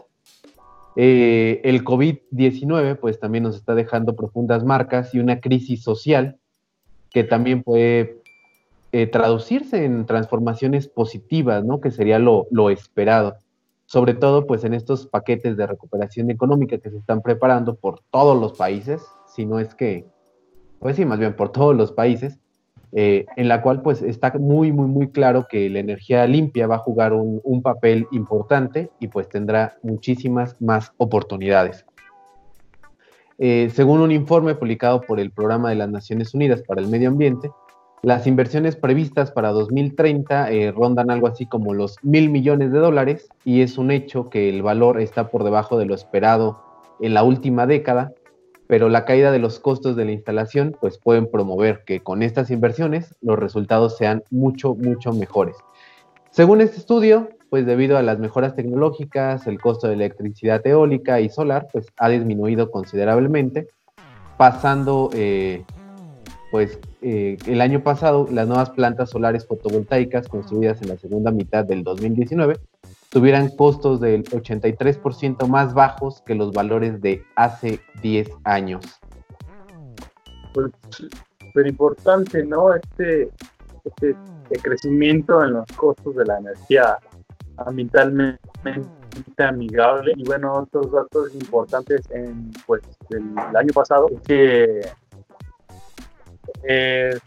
Eh, 0.98 1.62
el 1.64 1.86
COVID-19 1.86 3.00
pues 3.00 3.18
también 3.18 3.46
nos 3.46 3.56
está 3.56 3.76
dejando 3.76 4.16
profundas 4.16 4.66
marcas 4.66 5.16
y 5.16 5.20
una 5.20 5.40
crisis 5.40 5.84
social 5.84 6.38
que 7.12 7.24
también 7.24 7.64
puede 7.64 8.18
eh, 8.92 9.08
traducirse 9.08 9.86
en 9.86 10.06
transformaciones 10.06 10.90
positivas, 10.90 11.64
¿no? 11.64 11.80
Que 11.80 11.92
sería 11.92 12.20
lo, 12.20 12.46
lo 12.52 12.70
esperado. 12.70 13.38
sobre 13.86 14.16
todo 14.16 14.46
pues 14.46 14.66
en 14.66 14.74
estos 14.74 15.08
paquetes 15.08 15.56
de 15.56 15.66
recuperación 15.66 16.30
económica 16.30 16.78
que 16.78 16.90
se 16.90 16.98
están 16.98 17.22
preparando 17.22 17.76
por 17.76 18.02
todos 18.12 18.38
los 18.38 18.58
países, 18.58 19.02
si 19.34 19.46
no 19.46 19.62
es 19.62 19.74
que, 19.74 20.06
pues 20.80 20.96
sí, 20.96 21.06
más 21.06 21.20
bien 21.20 21.36
por 21.36 21.52
todos 21.52 21.76
los 21.76 21.92
países, 21.92 22.40
eh, 22.94 23.26
en 23.36 23.48
la 23.48 23.62
cual 23.62 23.82
pues 23.82 24.02
está 24.02 24.34
muy, 24.40 24.72
muy, 24.72 24.88
muy 24.88 25.10
claro 25.10 25.48
que 25.50 25.70
la 25.70 25.80
energía 25.80 26.26
limpia 26.26 26.68
va 26.68 26.76
a 26.76 26.80
jugar 26.80 27.14
un, 27.14 27.62
papel 27.62 28.08
importante 28.12 28.90
y 29.00 29.08
pues 29.08 29.28
tendrá 29.28 29.78
muchísimas 29.84 30.60
más 30.62 30.94
oportunidades. 30.98 31.86
Eh, 33.40 33.70
según 33.74 34.00
un 34.00 34.12
informe 34.12 34.56
publicado 34.56 35.02
por 35.02 35.20
el 35.20 35.32
Programa 35.32 35.70
de 35.70 35.76
las 35.76 35.90
Naciones 35.90 36.34
Unidas 36.34 36.64
para 36.64 36.82
el 36.82 36.88
Medio 36.88 37.10
Ambiente, 37.10 37.52
las 38.04 38.26
inversiones 38.26 38.76
previstas 38.76 39.32
para 39.32 39.50
2030 39.50 40.52
eh, 40.52 40.72
rondan 40.72 41.10
algo 41.10 41.28
así 41.28 41.46
como 41.46 41.74
los 41.74 41.98
mil 42.04 42.30
millones 42.30 42.72
de 42.72 42.80
dólares 42.80 43.28
y 43.44 43.62
es 43.62 43.78
un 43.78 43.92
hecho 43.92 44.30
que 44.30 44.50
el 44.50 44.62
valor 44.62 45.02
está 45.02 45.30
por 45.30 45.44
debajo 45.44 45.78
de 45.78 45.86
lo 45.86 45.96
esperado 45.96 46.62
en 47.00 47.14
la 47.14 47.24
última 47.24 47.66
década, 47.68 48.14
pero 48.68 48.90
la 48.90 49.06
caída 49.06 49.32
de 49.32 49.40
los 49.40 49.60
costos 49.60 49.96
de 49.96 50.06
la 50.06 50.12
instalación 50.12 50.76
pues 50.80 50.98
pueden 50.98 51.32
promover 51.32 51.84
que 51.86 52.02
con 52.02 52.22
estas 52.22 52.52
inversiones 52.52 53.16
los 53.22 53.40
resultados 53.40 53.98
sean 53.98 54.24
mucho, 54.30 54.76
mucho 54.76 55.14
mejores. 55.14 55.56
Según 56.32 56.62
este 56.62 56.78
estudio, 56.78 57.30
pues 57.50 57.66
debido 57.66 57.98
a 57.98 58.02
las 58.02 58.20
mejoras 58.20 58.56
tecnológicas, 58.56 59.48
el 59.48 59.60
costo 59.60 59.88
de 59.88 59.94
electricidad 59.94 60.66
eólica 60.68 61.22
y 61.22 61.30
solar, 61.30 61.68
pues 61.72 61.88
ha 61.98 62.10
disminuido 62.10 62.70
considerablemente, 62.70 63.68
pasando, 64.38 65.10
eh, 65.14 65.64
pues 66.52 66.80
eh, 67.02 67.38
el 67.48 67.62
año 67.62 67.82
pasado, 67.82 68.28
las 68.30 68.48
nuevas 68.48 68.70
plantas 68.72 69.10
solares 69.10 69.48
fotovoltaicas 69.48 70.28
construidas 70.28 70.82
en 70.82 70.90
la 70.90 70.98
segunda 70.98 71.32
mitad 71.32 71.64
del 71.64 71.84
2019 71.84 72.56
tuvieran 73.10 73.50
costos 73.56 74.00
del 74.00 74.24
83% 74.26 75.48
más 75.48 75.74
bajos 75.74 76.22
que 76.26 76.36
los 76.36 76.52
valores 76.52 77.02
de 77.02 77.24
hace 77.36 77.80
10 78.02 78.30
años. 78.44 78.84
Pues, 80.54 80.72
súper 80.90 81.68
importante, 81.68 82.44
¿no? 82.44 82.74
Este, 82.74 83.30
este 83.86 84.16
crecimiento 84.62 85.44
en 85.44 85.54
los 85.54 85.66
costos 85.76 86.16
de 86.16 86.26
la 86.26 86.40
energía 86.40 86.98
ambientalmente 87.58 88.40
amigable. 89.38 90.14
Y 90.16 90.24
bueno, 90.24 90.54
otros 90.54 90.92
datos 90.92 91.34
importantes 91.36 92.02
en 92.12 92.52
pues 92.66 92.82
del 93.10 93.36
año 93.56 93.74
pasado 93.74 94.08
es 94.10 94.22
que 94.22 94.82
eh, 96.64 97.18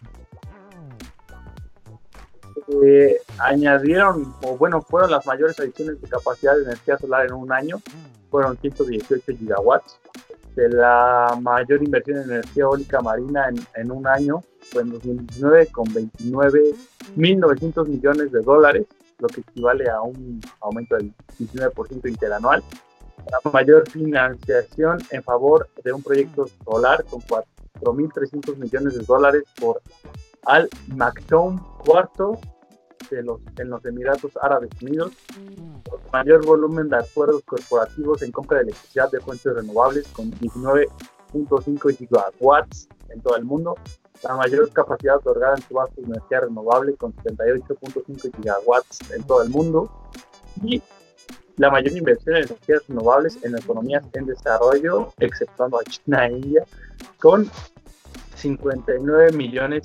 eh, 2.83 3.17
añadieron, 3.39 4.33
o 4.43 4.57
bueno, 4.57 4.81
fueron 4.81 5.11
las 5.11 5.25
mayores 5.25 5.57
adiciones 5.59 6.01
de 6.01 6.07
capacidad 6.07 6.55
de 6.55 6.63
energía 6.63 6.97
solar 6.97 7.25
en 7.25 7.33
un 7.33 7.51
año, 7.51 7.81
fueron 8.29 8.57
118 8.57 9.33
gigawatts. 9.37 9.99
De 10.55 10.67
la 10.67 11.37
mayor 11.41 11.81
inversión 11.81 12.17
en 12.17 12.31
energía 12.31 12.63
eólica 12.63 12.99
marina 12.99 13.47
en, 13.47 13.55
en 13.75 13.89
un 13.89 14.05
año 14.05 14.43
fue 14.59 14.81
en 14.81 14.91
2019 14.91 15.67
con 15.67 15.85
29.900 15.85 17.87
millones 17.87 18.33
de 18.33 18.41
dólares 18.41 18.85
lo 19.21 19.27
que 19.27 19.41
equivale 19.41 19.89
a 19.89 20.01
un 20.01 20.41
aumento 20.59 20.95
del 20.95 21.13
19% 21.39 22.09
interanual. 22.09 22.63
La 23.31 23.51
mayor 23.51 23.89
financiación 23.89 24.99
en 25.11 25.23
favor 25.23 25.69
de 25.83 25.93
un 25.93 26.01
proyecto 26.01 26.47
solar 26.65 27.05
con 27.05 27.21
4.300 27.21 28.57
millones 28.57 28.97
de 28.97 29.05
dólares 29.05 29.43
por 29.59 29.81
Al 30.45 30.67
Maktoum 30.87 31.59
cuarto 31.83 32.39
de 33.09 33.23
los, 33.23 33.41
en 33.57 33.69
los 33.69 33.83
Emiratos 33.85 34.31
Árabes 34.41 34.69
Unidos. 34.81 35.13
Mayor 36.13 36.45
volumen 36.45 36.89
de 36.89 36.97
acuerdos 36.97 37.43
corporativos 37.43 38.21
en 38.21 38.31
compra 38.31 38.57
de 38.57 38.63
electricidad 38.63 39.11
de 39.11 39.19
fuentes 39.19 39.53
renovables 39.53 40.07
con 40.09 40.31
19.5 40.31 41.97
gigawatts 41.97 42.87
en 43.09 43.21
todo 43.21 43.35
el 43.35 43.45
mundo 43.45 43.75
la 44.23 44.35
mayor 44.35 44.71
capacidad 44.71 45.17
otorgada 45.17 45.55
en 45.55 45.63
subastas 45.63 45.97
de 45.97 46.03
energía 46.03 46.41
renovable 46.41 46.95
con 46.95 47.13
78.5 47.15 48.35
gigawatts 48.37 48.99
en 49.11 49.23
todo 49.23 49.41
el 49.41 49.49
mundo 49.49 49.89
y 50.63 50.81
la 51.57 51.69
mayor 51.69 51.97
inversión 51.97 52.35
en 52.35 52.43
energías 52.43 52.87
renovables 52.87 53.37
en 53.43 53.57
economías 53.57 54.03
en 54.13 54.25
desarrollo, 54.25 55.13
exceptuando 55.19 55.79
a 55.79 55.83
China 55.83 56.27
e 56.27 56.31
India, 56.33 56.63
con 57.19 57.49
59 58.35 59.31
millones 59.33 59.83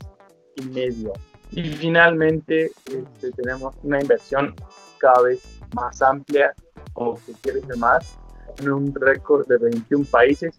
y 0.57 0.65
medio. 0.67 1.13
Y 1.57 1.63
finalmente 1.71 2.71
este, 2.85 3.33
tenemos 3.33 3.75
una 3.83 3.99
inversión 3.99 4.55
cada 4.99 5.23
vez 5.23 5.43
más 5.75 6.03
amplia, 6.03 6.53
o 6.93 7.19
que 7.25 7.33
quiere 7.41 7.63
más, 7.79 8.19
en 8.59 8.71
un 8.71 8.95
récord 8.95 9.47
de 9.49 9.57
21 9.57 10.05
países 10.11 10.55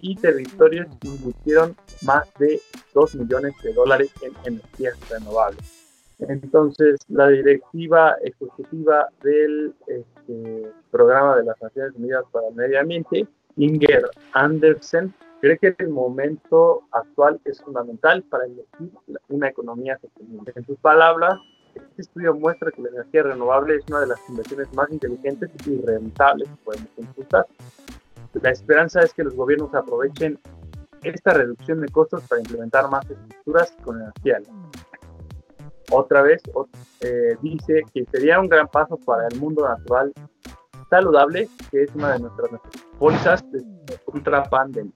y 0.00 0.16
territorios 0.16 0.86
invirtieron 1.02 1.76
más 2.00 2.32
de 2.38 2.62
2 2.94 3.14
millones 3.16 3.52
de 3.62 3.74
dólares 3.74 4.10
en 4.22 4.32
energías 4.46 4.98
renovables. 5.10 5.60
Entonces, 6.18 7.00
la 7.08 7.28
directiva 7.28 8.16
ejecutiva 8.24 9.06
del 9.22 9.74
este, 9.86 10.72
programa 10.90 11.36
de 11.36 11.44
las 11.44 11.60
Naciones 11.60 11.92
Unidas 11.96 12.24
para 12.32 12.48
el 12.48 12.54
Medio 12.54 12.80
Ambiente, 12.80 13.26
Inger 13.56 14.08
Andersen, 14.32 15.12
cree 15.40 15.58
que 15.58 15.74
el 15.78 15.88
momento 15.88 16.82
actual 16.92 17.40
es 17.44 17.60
fundamental 17.62 18.22
para 18.24 18.44
elegir 18.44 18.92
una 19.28 19.48
economía 19.48 19.98
sostenible. 19.98 20.52
En 20.54 20.64
sus 20.64 20.78
palabras, 20.78 21.38
este 21.74 22.02
estudio 22.02 22.34
muestra 22.34 22.70
que 22.70 22.82
la 22.82 22.90
energía 22.90 23.22
renovable 23.22 23.76
es 23.76 23.84
una 23.88 24.00
de 24.00 24.08
las 24.08 24.28
inversiones 24.28 24.72
más 24.74 24.90
inteligentes 24.90 25.50
y 25.66 25.80
rentables 25.80 26.48
que 26.48 26.56
podemos 26.64 26.88
impulsar. 26.96 27.46
La 28.42 28.50
esperanza 28.50 29.00
es 29.00 29.12
que 29.12 29.24
los 29.24 29.34
gobiernos 29.34 29.74
aprovechen 29.74 30.38
esta 31.02 31.32
reducción 31.32 31.80
de 31.80 31.88
costos 31.88 32.22
para 32.28 32.40
implementar 32.40 32.88
más 32.90 33.08
estructuras 33.10 33.72
con 33.82 34.00
energía. 34.00 34.40
Otra 35.90 36.22
vez 36.22 36.42
eh, 37.00 37.36
dice 37.42 37.82
que 37.92 38.04
sería 38.12 38.38
un 38.38 38.48
gran 38.48 38.68
paso 38.68 38.96
para 38.98 39.26
el 39.26 39.40
mundo 39.40 39.66
natural 39.66 40.12
saludable, 40.88 41.48
que 41.70 41.84
es 41.84 41.94
una 41.94 42.12
de 42.12 42.20
nuestras 42.20 42.50
bolsas 42.98 43.44
contra 44.04 44.44
pandemia. 44.44 44.92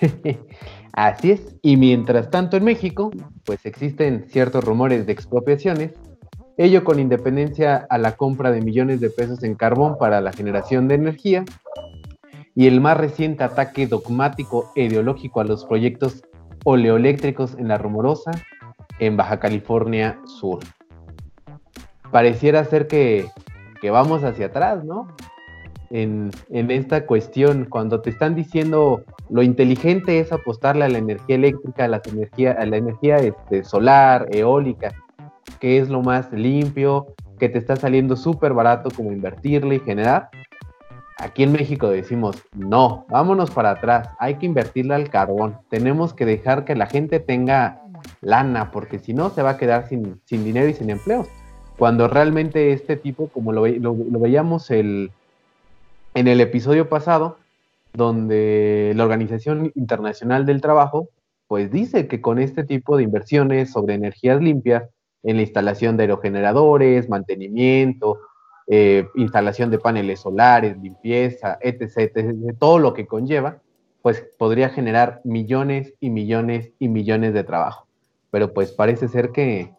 Así 0.92 1.30
es, 1.30 1.56
y 1.62 1.76
mientras 1.76 2.30
tanto 2.30 2.56
en 2.56 2.64
México, 2.64 3.10
pues 3.44 3.64
existen 3.66 4.26
ciertos 4.28 4.64
rumores 4.64 5.06
de 5.06 5.12
expropiaciones, 5.12 5.92
ello 6.56 6.82
con 6.82 6.98
independencia 6.98 7.86
a 7.88 7.98
la 7.98 8.16
compra 8.16 8.50
de 8.50 8.60
millones 8.60 9.00
de 9.00 9.10
pesos 9.10 9.44
en 9.44 9.54
carbón 9.54 9.96
para 9.96 10.20
la 10.20 10.32
generación 10.32 10.88
de 10.88 10.96
energía, 10.96 11.44
y 12.58 12.66
el 12.66 12.80
más 12.80 12.96
reciente 12.96 13.44
ataque 13.44 13.86
dogmático 13.86 14.72
e 14.74 14.86
ideológico 14.86 15.40
a 15.40 15.44
los 15.44 15.64
proyectos 15.64 16.24
oleoeléctricos 16.64 17.54
en 17.56 17.68
la 17.68 17.78
Rumorosa, 17.78 18.32
en 18.98 19.16
Baja 19.16 19.38
California 19.38 20.18
Sur. 20.24 20.58
Pareciera 22.10 22.64
ser 22.64 22.88
que, 22.88 23.28
vamos 23.84 24.24
hacia 24.24 24.46
atrás, 24.46 24.84
¿no? 24.84 25.06
En, 25.90 26.30
esta 26.50 27.06
cuestión, 27.06 27.64
cuando 27.64 28.00
te 28.00 28.10
están 28.10 28.34
diciendo 28.34 29.02
lo 29.30 29.42
inteligente 29.42 30.18
es 30.18 30.32
apostarle 30.32 30.84
a 30.84 30.88
la 30.88 30.98
energía 30.98 31.36
eléctrica, 31.36 31.84
a 31.84 31.88
la 31.88 32.02
energía, 32.10 32.52
a 32.52 32.66
la 32.66 32.76
energía 32.76 33.16
este, 33.16 33.64
solar, 33.64 34.26
eólica, 34.30 34.92
que 35.60 35.78
es 35.78 35.88
lo 35.88 36.02
más 36.02 36.32
limpio, 36.32 37.06
que 37.38 37.48
te 37.48 37.58
está 37.58 37.76
saliendo 37.76 38.16
súper 38.16 38.52
barato 38.52 38.90
como 38.94 39.12
invertirle 39.12 39.76
y 39.76 39.80
generar, 39.80 40.30
Aquí 41.20 41.42
en 41.42 41.50
México 41.50 41.88
decimos, 41.88 42.44
no, 42.54 43.04
vámonos 43.08 43.50
para 43.50 43.72
atrás, 43.72 44.08
hay 44.20 44.36
que 44.36 44.46
invertirle 44.46 44.94
al 44.94 45.10
carbón, 45.10 45.58
tenemos 45.68 46.14
que 46.14 46.24
dejar 46.24 46.64
que 46.64 46.76
la 46.76 46.86
gente 46.86 47.18
tenga 47.18 47.82
lana, 48.20 48.70
porque 48.70 49.00
si 49.00 49.14
no 49.14 49.28
se 49.30 49.42
va 49.42 49.50
a 49.50 49.56
quedar 49.56 49.88
sin, 49.88 50.20
dinero 50.30 50.68
y 50.68 50.74
sin 50.74 50.90
empleos. 50.90 51.26
Cuando 51.76 52.06
realmente 52.06 52.72
este 52.72 52.96
tipo, 52.96 53.28
como 53.28 53.52
lo, 53.52 53.62
veíamos 53.62 54.70
el, 54.70 55.10
en 56.14 56.28
el 56.28 56.40
episodio 56.40 56.88
pasado, 56.88 57.38
donde 57.92 58.92
la 58.94 59.04
Organización 59.04 59.72
Internacional 59.74 60.46
del 60.46 60.60
Trabajo, 60.60 61.08
pues 61.46 61.70
dice 61.70 62.08
que 62.08 62.20
con 62.20 62.38
este 62.38 62.64
tipo 62.64 62.96
de 62.96 63.04
inversiones 63.04 63.72
sobre 63.72 63.94
energías 63.94 64.40
limpias, 64.40 64.84
en 65.22 65.36
la 65.36 65.42
instalación 65.42 65.96
de 65.96 66.04
aerogeneradores, 66.04 67.08
mantenimiento, 67.08 68.20
eh, 68.68 69.08
instalación 69.14 69.70
de 69.70 69.78
paneles 69.78 70.20
solares, 70.20 70.76
limpieza, 70.78 71.58
etc., 71.60 72.34
todo 72.58 72.78
lo 72.78 72.94
que 72.94 73.06
conlleva, 73.06 73.60
pues 74.02 74.24
podría 74.38 74.68
generar 74.68 75.20
millones 75.24 75.94
y 76.00 76.10
millones 76.10 76.70
y 76.78 76.88
millones 76.88 77.34
de 77.34 77.44
trabajo. 77.44 77.86
Pero 78.30 78.52
pues 78.52 78.72
parece 78.72 79.08
ser 79.08 79.30
que, 79.30 79.72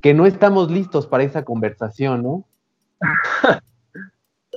que 0.00 0.14
no 0.14 0.24
estamos 0.24 0.70
listos 0.70 1.06
para 1.06 1.24
esa 1.24 1.44
conversación, 1.44 2.22
¿no? 2.22 2.44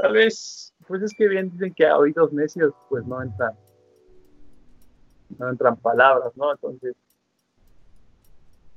Tal 0.02 0.14
vez, 0.14 0.74
pues 0.88 1.02
es 1.02 1.14
que 1.14 1.28
bien 1.28 1.50
dicen 1.52 1.74
que 1.74 1.86
a 1.86 1.98
oídos 1.98 2.32
necios 2.32 2.74
pues 2.90 3.06
no 3.06 3.22
entran, 3.22 3.54
no 5.38 5.50
entran 5.50 5.76
palabras, 5.78 6.36
¿no? 6.36 6.52
Entonces, 6.52 6.96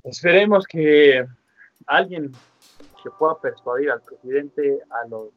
esperemos 0.04 0.66
que 0.66 1.26
alguien 1.87 2.33
que 3.02 3.11
pueda 3.11 3.38
persuadir 3.40 3.90
al 3.90 4.02
presidente, 4.02 4.80
a 4.90 5.09
los 5.09 5.28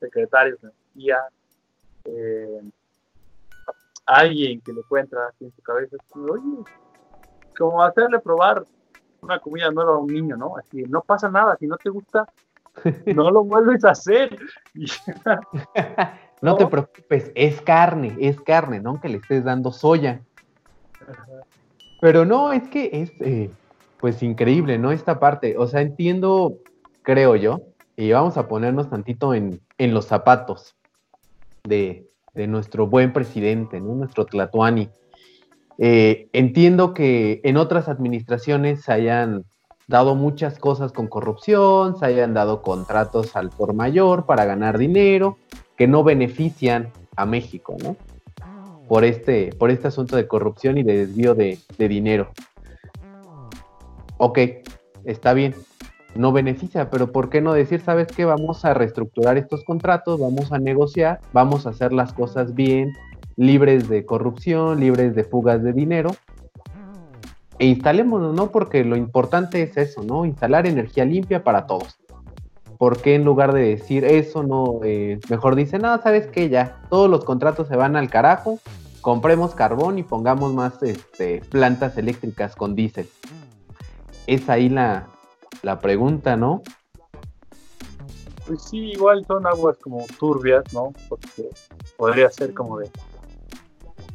secretarios 0.00 0.60
de 0.60 0.68
energía, 0.68 1.18
eh, 2.04 2.62
alguien 4.06 4.60
que 4.60 4.72
le 4.72 4.82
pueda 4.82 5.04
entrar 5.04 5.28
aquí 5.28 5.44
en 5.44 5.52
su 5.52 5.62
cabeza, 5.62 5.96
oye, 6.14 6.64
como 7.56 7.82
hacerle 7.82 8.18
probar 8.20 8.64
una 9.20 9.38
comida 9.38 9.70
nueva 9.70 9.94
a 9.94 9.98
un 9.98 10.12
niño, 10.12 10.36
¿no? 10.36 10.56
Así, 10.56 10.82
no 10.82 11.02
pasa 11.02 11.30
nada, 11.30 11.56
si 11.56 11.66
no 11.66 11.76
te 11.78 11.88
gusta, 11.88 12.26
no 13.06 13.30
lo 13.30 13.44
vuelves 13.44 13.84
a 13.84 13.90
hacer. 13.90 14.36
no, 16.42 16.56
te 16.56 16.66
preocupes, 16.66 17.32
es 17.34 17.60
carne, 17.60 18.16
es 18.20 18.40
carne, 18.40 18.80
¿no? 18.80 19.00
Que 19.00 19.08
le 19.08 19.18
estés 19.18 19.44
dando 19.44 19.72
soya. 19.72 20.20
Pero 22.00 22.24
no, 22.24 22.52
es 22.52 22.68
que 22.68 22.90
es, 22.92 23.12
eh, 23.20 23.50
pues, 23.98 24.22
increíble, 24.22 24.78
¿no? 24.78 24.92
Esta 24.92 25.18
parte, 25.18 25.56
o 25.56 25.66
sea, 25.66 25.80
entiendo, 25.80 26.58
creo 27.02 27.36
yo, 27.36 27.60
y 27.96 28.10
vamos 28.12 28.36
a 28.36 28.48
ponernos 28.48 28.90
tantito 28.90 29.34
en, 29.34 29.60
en 29.78 29.94
los 29.94 30.06
zapatos 30.06 30.76
de, 31.62 32.06
de 32.34 32.46
nuestro 32.46 32.86
buen 32.86 33.12
presidente, 33.12 33.80
¿no? 33.80 33.94
Nuestro 33.94 34.26
Tlatuani. 34.26 34.90
Eh, 35.78 36.28
entiendo 36.32 36.94
que 36.94 37.40
en 37.44 37.56
otras 37.56 37.88
administraciones 37.88 38.88
hayan 38.88 39.44
dado 39.88 40.14
muchas 40.14 40.58
cosas 40.58 40.92
con 40.92 41.06
corrupción, 41.06 41.98
se 41.98 42.06
hayan 42.06 42.34
dado 42.34 42.62
contratos 42.62 43.36
al 43.36 43.50
por 43.50 43.74
mayor 43.74 44.26
para 44.26 44.44
ganar 44.44 44.78
dinero, 44.78 45.38
que 45.76 45.86
no 45.86 46.04
benefician 46.04 46.90
a 47.16 47.26
México, 47.26 47.76
¿no? 47.82 47.96
Por 48.88 49.04
este, 49.04 49.50
por 49.58 49.70
este 49.70 49.88
asunto 49.88 50.16
de 50.16 50.26
corrupción 50.26 50.78
y 50.78 50.82
de 50.82 51.06
desvío 51.06 51.34
de, 51.34 51.58
de 51.78 51.88
dinero. 51.88 52.30
Ok, 54.18 54.38
está 55.04 55.32
bien, 55.34 55.54
no 56.14 56.32
beneficia, 56.32 56.90
pero 56.90 57.10
¿por 57.10 57.28
qué 57.28 57.40
no 57.40 57.52
decir, 57.52 57.80
sabes 57.80 58.08
qué? 58.08 58.24
Vamos 58.24 58.64
a 58.64 58.74
reestructurar 58.74 59.36
estos 59.36 59.64
contratos, 59.64 60.20
vamos 60.20 60.52
a 60.52 60.58
negociar, 60.58 61.20
vamos 61.32 61.66
a 61.66 61.70
hacer 61.70 61.92
las 61.92 62.12
cosas 62.12 62.54
bien, 62.54 62.92
libres 63.36 63.88
de 63.88 64.04
corrupción, 64.04 64.80
libres 64.80 65.14
de 65.14 65.24
fugas 65.24 65.62
de 65.62 65.72
dinero. 65.72 66.10
E 67.58 67.66
instalémonos, 67.66 68.34
¿no? 68.34 68.50
Porque 68.50 68.84
lo 68.84 68.96
importante 68.96 69.62
es 69.62 69.76
eso, 69.76 70.02
¿no? 70.02 70.24
Instalar 70.24 70.66
energía 70.66 71.04
limpia 71.04 71.44
para 71.44 71.66
todos. 71.66 71.98
¿Por 72.78 73.00
qué 73.00 73.14
en 73.14 73.24
lugar 73.24 73.52
de 73.52 73.62
decir 73.62 74.04
eso, 74.04 74.42
no, 74.42 74.80
eh, 74.82 75.20
mejor 75.30 75.54
dice, 75.54 75.78
no, 75.78 76.00
sabes 76.02 76.26
qué, 76.26 76.48
ya, 76.48 76.82
todos 76.90 77.08
los 77.08 77.24
contratos 77.24 77.68
se 77.68 77.76
van 77.76 77.94
al 77.94 78.10
carajo, 78.10 78.58
compremos 79.00 79.54
carbón 79.54 79.98
y 79.98 80.02
pongamos 80.02 80.52
más 80.52 80.82
este, 80.82 81.40
plantas 81.50 81.96
eléctricas 81.96 82.56
con 82.56 82.74
diésel? 82.74 83.08
Es 84.26 84.48
ahí 84.48 84.68
la, 84.68 85.06
la 85.62 85.78
pregunta, 85.78 86.36
¿no? 86.36 86.62
Pues 88.46 88.62
sí, 88.62 88.90
igual 88.90 89.24
son 89.24 89.46
aguas 89.46 89.78
como 89.78 90.04
turbias, 90.18 90.64
¿no? 90.72 90.92
Porque 91.08 91.48
podría 91.96 92.28
ser 92.30 92.52
como 92.52 92.78
de 92.78 92.90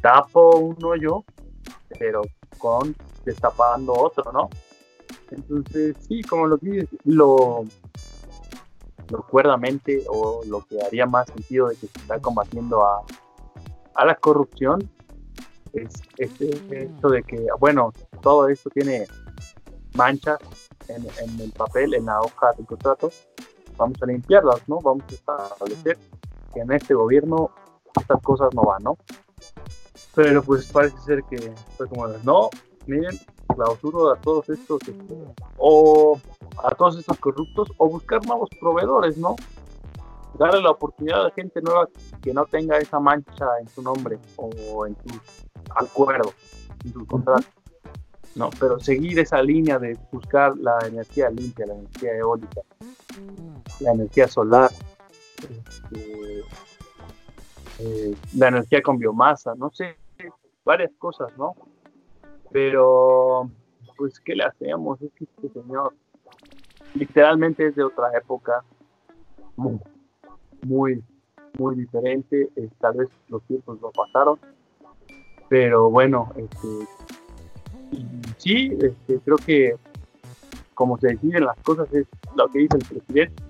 tapo 0.00 0.56
un 0.56 0.76
hoyo, 0.84 1.24
pero 1.98 2.22
con 2.58 2.94
destapando 3.24 3.92
otro, 3.92 4.32
¿no? 4.32 4.48
Entonces, 5.30 5.96
sí, 6.08 6.22
como 6.22 6.46
lo 6.46 6.56
dices, 6.56 6.88
lo, 7.04 7.64
lo 9.10 9.26
cuerdamente 9.26 10.04
o 10.08 10.42
lo 10.46 10.64
que 10.66 10.80
haría 10.82 11.06
más 11.06 11.26
sentido 11.28 11.68
de 11.68 11.76
que 11.76 11.86
se 11.86 11.98
está 11.98 12.18
combatiendo 12.20 12.84
a, 12.84 13.02
a 13.94 14.04
la 14.04 14.14
corrupción 14.14 14.90
es 15.72 15.94
este 16.16 16.84
hecho 16.84 17.08
de 17.08 17.22
que, 17.22 17.46
bueno, 17.58 17.92
todo 18.22 18.48
esto 18.48 18.70
tiene 18.70 19.06
manchas 19.94 20.38
en, 20.88 21.06
en, 21.18 21.40
el 21.40 21.52
papel, 21.52 21.94
en 21.94 22.06
la 22.06 22.20
hoja 22.20 22.52
del 22.56 22.66
contrato, 22.66 23.10
vamos 23.76 24.02
a 24.02 24.06
limpiarlas, 24.06 24.68
¿no? 24.68 24.80
Vamos 24.80 25.04
a 25.26 25.46
establecer 25.48 25.98
que 26.52 26.60
en 26.60 26.72
este 26.72 26.94
gobierno 26.94 27.50
estas 28.00 28.20
cosas 28.22 28.52
no 28.54 28.62
van, 28.62 28.82
¿no? 28.82 28.98
Pero 30.14 30.42
pues 30.42 30.66
parece 30.66 30.98
ser 30.98 31.22
que 31.24 31.52
fue 31.76 31.88
como, 31.88 32.08
no, 32.08 32.50
miren, 32.86 33.18
clausuro 33.54 34.12
a 34.12 34.16
todos 34.16 34.48
estos, 34.48 34.80
este, 34.82 35.16
o 35.58 36.18
a 36.64 36.74
todos 36.74 36.98
estos 36.98 37.18
corruptos, 37.18 37.70
o 37.78 37.88
buscar 37.88 38.24
nuevos 38.26 38.48
proveedores, 38.60 39.16
¿no? 39.18 39.36
Darle 40.38 40.62
la 40.62 40.70
oportunidad 40.70 41.26
a 41.26 41.30
gente 41.32 41.60
nueva 41.60 41.88
que 42.22 42.32
no 42.32 42.46
tenga 42.46 42.78
esa 42.78 42.98
mancha 42.98 43.46
en 43.60 43.68
su 43.68 43.82
nombre 43.82 44.18
o 44.36 44.86
en 44.86 44.96
su 44.96 45.20
acuerdo, 45.76 46.32
en 46.84 46.92
su 46.92 47.06
contrato. 47.06 47.46
No, 48.36 48.48
pero 48.60 48.78
seguir 48.78 49.18
esa 49.18 49.42
línea 49.42 49.78
de 49.78 49.98
buscar 50.12 50.56
la 50.56 50.78
energía 50.86 51.30
limpia, 51.30 51.66
la 51.66 51.74
energía 51.74 52.16
eólica, 52.16 52.60
la 53.80 53.90
energía 53.90 54.28
solar, 54.28 54.70
este, 55.42 56.44
eh, 57.80 58.14
la 58.36 58.48
energía 58.48 58.82
con 58.82 58.98
biomasa, 58.98 59.54
no 59.56 59.70
sé, 59.70 59.96
varias 60.64 60.92
cosas, 60.98 61.36
¿no? 61.36 61.54
Pero, 62.52 63.50
pues, 63.96 64.18
¿qué 64.20 64.34
le 64.34 64.44
hacemos? 64.44 65.00
Es 65.02 65.12
que 65.12 65.24
este 65.24 65.60
señor 65.60 65.94
literalmente 66.94 67.66
es 67.66 67.76
de 67.76 67.84
otra 67.84 68.10
época, 68.16 68.64
muy, 69.56 69.78
muy, 70.62 71.04
muy 71.58 71.76
diferente, 71.76 72.50
tal 72.80 72.96
vez 72.96 73.08
los 73.28 73.42
tiempos 73.44 73.80
lo 73.80 73.90
pasaron, 73.90 74.38
pero 75.48 75.90
bueno, 75.90 76.32
este, 76.36 76.68
sí, 78.38 78.76
este, 78.80 79.20
creo 79.20 79.36
que 79.36 79.76
como 80.74 80.96
se 80.98 81.08
deciden 81.08 81.44
las 81.44 81.58
cosas 81.58 81.92
es 81.92 82.06
lo 82.34 82.48
que 82.48 82.60
dice 82.60 82.78
el 82.78 82.86
presidente. 82.86 83.42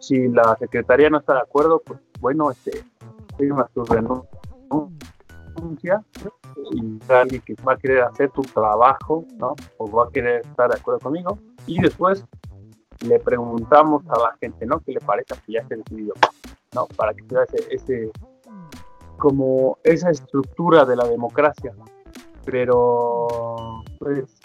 Si 0.00 0.28
la 0.28 0.56
secretaría 0.56 1.10
no 1.10 1.18
está 1.18 1.34
de 1.34 1.40
acuerdo, 1.40 1.82
pues 1.84 2.00
bueno, 2.20 2.50
este, 2.50 2.82
firma 3.36 3.68
su 3.74 3.84
y 6.72 7.12
alguien 7.12 7.42
que 7.42 7.54
va 7.66 7.74
a 7.74 7.76
querer 7.76 8.02
hacer 8.02 8.30
tu 8.30 8.42
trabajo, 8.42 9.24
¿no? 9.36 9.54
O 9.78 9.90
va 9.90 10.04
a 10.04 10.10
querer 10.10 10.40
estar 10.40 10.70
de 10.70 10.76
acuerdo 10.78 11.00
conmigo. 11.00 11.38
Y 11.66 11.80
después 11.80 12.24
le 13.06 13.18
preguntamos 13.18 14.02
a 14.08 14.18
la 14.18 14.36
gente, 14.40 14.66
¿no? 14.66 14.80
¿Qué 14.80 14.92
le 14.92 15.00
parece 15.00 15.34
que 15.44 15.52
ya 15.52 15.66
se 15.66 15.76
decidió? 15.76 16.14
¿No? 16.74 16.86
Para 16.96 17.14
que 17.14 17.24
sea 17.28 17.42
ese, 17.44 17.74
ese, 17.74 18.10
como 19.18 19.78
esa 19.82 20.10
estructura 20.10 20.84
de 20.84 20.96
la 20.96 21.06
democracia. 21.06 21.74
Pero, 22.44 23.82
pues, 23.98 24.38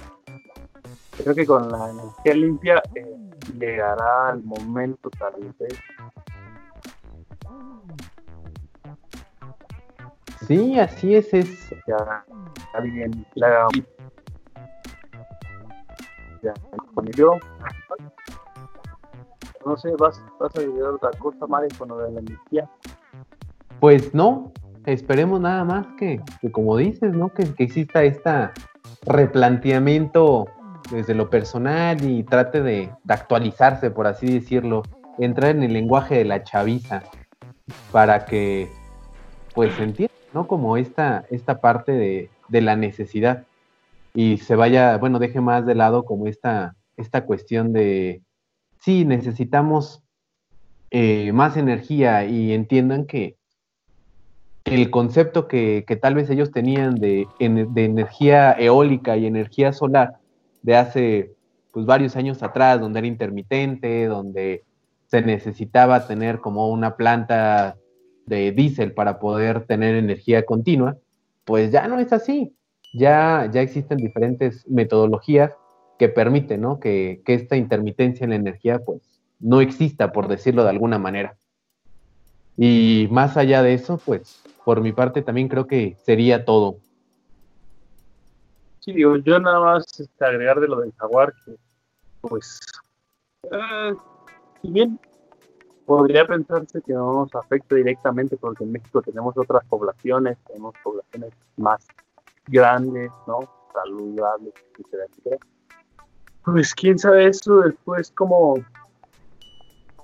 creo 1.24 1.36
que 1.36 1.46
con 1.46 1.70
la 1.70 1.92
energía 1.92 2.34
limpia 2.34 2.84
eh, 2.96 3.16
llegará 3.60 4.32
el 4.34 4.44
momento 4.44 5.10
tal 5.12 5.34
vez. 5.60 5.78
Sí, 10.52 10.78
así 10.78 11.16
es, 11.16 11.34
es. 11.34 11.70
Ya 11.88 12.26
alguien 12.74 13.26
la 13.36 13.70
ya 16.44 16.54
yo 17.16 17.38
no 19.66 19.78
sé, 19.78 19.92
vas, 19.98 20.22
vas 20.42 20.54
a 20.58 20.60
decir 20.60 20.84
otra 20.84 21.12
cosa, 21.20 21.48
Mari, 21.48 21.70
con 21.78 21.88
lo 21.88 22.00
de 22.00 22.12
la 22.12 22.20
energía. 22.20 22.70
Pues 23.80 24.14
no, 24.14 24.52
esperemos 24.86 25.40
nada 25.40 25.64
más 25.64 25.88
que, 25.98 26.20
que 26.42 26.52
como 26.52 26.76
dices, 26.76 27.14
¿no? 27.14 27.30
Que, 27.30 27.46
que 27.54 27.64
exista 27.64 28.04
este 28.04 28.50
replanteamiento 29.06 30.48
desde 30.92 31.16
lo 31.16 31.30
personal 31.30 32.04
y 32.04 32.24
trate 32.24 32.62
de, 32.62 32.92
actualizarse, 33.08 33.90
por 33.90 34.06
así 34.06 34.40
decirlo, 34.40 34.84
entrar 35.18 35.52
en 35.52 35.64
el 35.64 35.72
lenguaje 35.72 36.16
de 36.18 36.26
la 36.26 36.44
chaviza 36.44 37.04
para 37.94 38.26
que 38.26 38.70
pues 39.54 39.80
entienda, 39.80 40.11
¿no? 40.34 40.48
Como 40.48 40.78
esta, 40.78 41.26
esta 41.30 41.62
parte 41.62 41.92
de, 41.92 42.30
de, 42.48 42.62
la 42.62 42.76
necesidad 42.76 43.46
y 44.14 44.38
se 44.38 44.56
vaya, 44.56 44.98
bueno, 44.98 45.20
deje 45.20 45.42
más 45.42 45.66
de 45.66 45.76
lado 45.76 46.04
como 46.04 46.28
esta, 46.28 46.76
esta 46.98 47.26
cuestión 47.26 47.74
de, 47.74 48.22
sí, 48.80 49.06
necesitamos 49.06 50.04
eh, 50.90 51.32
más 51.32 51.58
energía 51.58 52.26
y 52.26 52.54
entiendan 52.54 53.06
que 53.06 53.38
el 54.66 54.92
concepto 54.92 55.48
que, 55.48 55.86
que, 55.88 55.96
tal 55.96 56.16
vez 56.16 56.30
ellos 56.30 56.52
tenían 56.52 56.96
de, 56.96 57.28
de 57.40 57.86
energía 57.86 58.52
eólica 58.54 59.18
y 59.18 59.26
energía 59.26 59.74
solar 59.74 60.18
de 60.62 60.76
hace 60.76 61.34
pues 61.72 61.86
varios 61.86 62.16
años 62.16 62.44
atrás, 62.44 62.80
donde 62.80 63.00
era 63.00 63.08
intermitente, 63.08 64.06
donde 64.06 64.64
se 65.08 65.22
necesitaba 65.22 66.08
tener 66.08 66.40
como 66.40 66.70
una 66.70 66.96
planta 66.96 67.78
de 68.32 68.52
diésel 68.52 68.94
para 68.94 69.20
poder 69.20 69.66
tener 69.66 69.96
energía 69.96 70.44
continua, 70.46 70.98
pues 71.46 71.72
ya 71.72 71.88
no 71.88 72.00
es 72.00 72.12
así. 72.14 72.56
Ya, 72.94 73.50
ya 73.52 73.62
existen 73.62 73.98
diferentes 73.98 74.68
metodologías 74.68 75.52
que 76.00 76.10
permiten 76.10 76.62
¿no? 76.62 76.80
que, 76.80 77.22
que 77.26 77.36
esta 77.36 77.56
intermitencia 77.56 78.24
en 78.24 78.32
la 78.32 78.38
energía 78.38 78.80
pues 78.80 79.02
no 79.40 79.62
exista, 79.62 80.12
por 80.12 80.28
decirlo 80.28 80.64
de 80.64 80.70
alguna 80.70 80.98
manera. 80.98 81.36
Y 82.58 83.08
más 83.12 83.38
allá 83.38 83.64
de 83.64 83.74
eso, 83.74 83.98
pues 83.98 84.42
por 84.64 84.82
mi 84.82 84.94
parte 84.94 85.22
también 85.22 85.48
creo 85.48 85.68
que 85.68 85.98
sería 86.04 86.46
todo. 86.46 86.78
Sí, 88.80 88.94
digo, 88.94 89.18
yo 89.18 89.40
nada 89.40 89.60
más 89.60 90.00
este, 90.00 90.26
agregar 90.26 90.60
de 90.60 90.68
lo 90.68 90.80
del 90.80 90.92
jaguar 90.94 91.34
que, 91.46 91.56
pues, 92.22 92.60
eh, 93.52 93.94
si 94.62 94.72
bien 94.72 95.00
podría 95.86 96.26
pensarse 96.26 96.82
que 96.82 96.94
no 96.94 97.14
nos 97.14 97.36
afecta 97.36 97.76
directamente 97.76 98.38
porque 98.38 98.64
en 98.64 98.74
México 98.74 99.02
tenemos 99.02 99.38
otras 99.38 99.64
poblaciones, 99.66 100.38
tenemos 100.48 100.74
poblaciones 100.84 101.34
más 101.58 101.88
grandes, 102.48 103.12
¿no? 103.28 103.40
Saludables, 103.74 104.54
etcétera, 104.72 105.06
etcétera. 105.10 105.38
Pues 106.44 106.74
quién 106.74 106.98
sabe 106.98 107.28
eso 107.28 107.60
después 107.60 108.12
cómo, 108.12 108.56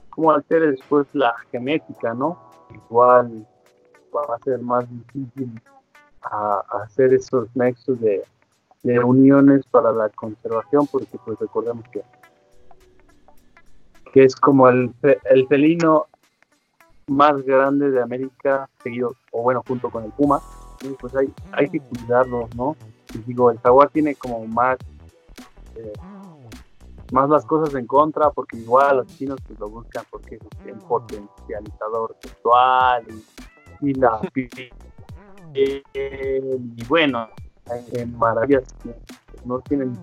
cómo 0.09 0.31
altere 0.31 0.71
después 0.71 1.07
la 1.13 1.35
genética, 1.51 2.13
¿no? 2.13 2.39
Igual 2.73 3.47
va 4.15 4.35
a 4.35 4.39
ser 4.43 4.59
más 4.61 4.85
difícil 4.89 5.61
hacer 6.83 7.13
esos 7.13 7.47
nexos 7.55 7.99
de, 8.01 8.23
de 8.83 8.99
uniones 8.99 9.65
para 9.67 9.91
la 9.91 10.09
conservación 10.09 10.87
porque 10.87 11.17
pues 11.23 11.39
recordemos 11.39 11.85
que 11.89 12.03
que 14.13 14.23
es 14.23 14.35
como 14.35 14.69
el, 14.69 14.93
el 15.29 15.47
felino 15.47 16.07
más 17.07 17.41
grande 17.43 17.89
de 17.89 18.01
América, 18.01 18.69
seguido, 18.83 19.15
o 19.31 19.41
bueno, 19.41 19.63
junto 19.65 19.89
con 19.89 20.03
el 20.03 20.11
puma, 20.11 20.41
pues 20.99 21.15
hay, 21.15 21.33
hay 21.53 21.69
que 21.69 21.79
cuidarlos, 21.79 22.53
¿no? 22.55 22.75
Y 23.13 23.19
digo, 23.19 23.49
el 23.49 23.59
jaguar 23.59 23.89
tiene 23.89 24.15
como 24.15 24.45
más, 24.45 24.77
eh, 25.75 25.93
más 27.11 27.29
las 27.29 27.45
cosas 27.45 27.73
en 27.75 27.87
contra, 27.87 28.29
porque 28.31 28.57
igual 28.57 28.97
los 28.97 29.07
chinos 29.17 29.39
pues 29.47 29.59
lo 29.59 29.69
buscan 29.69 30.03
porque 30.11 30.35
es 30.35 30.41
el 30.65 30.77
potencializador 30.79 32.15
sexual 32.21 33.05
y, 33.81 33.93
la 33.93 34.19
y 35.53 36.83
bueno, 36.87 37.29
hay 37.69 38.05
maravillas 38.05 38.63
que 38.83 38.93
no 39.45 39.59
tienen 39.61 39.97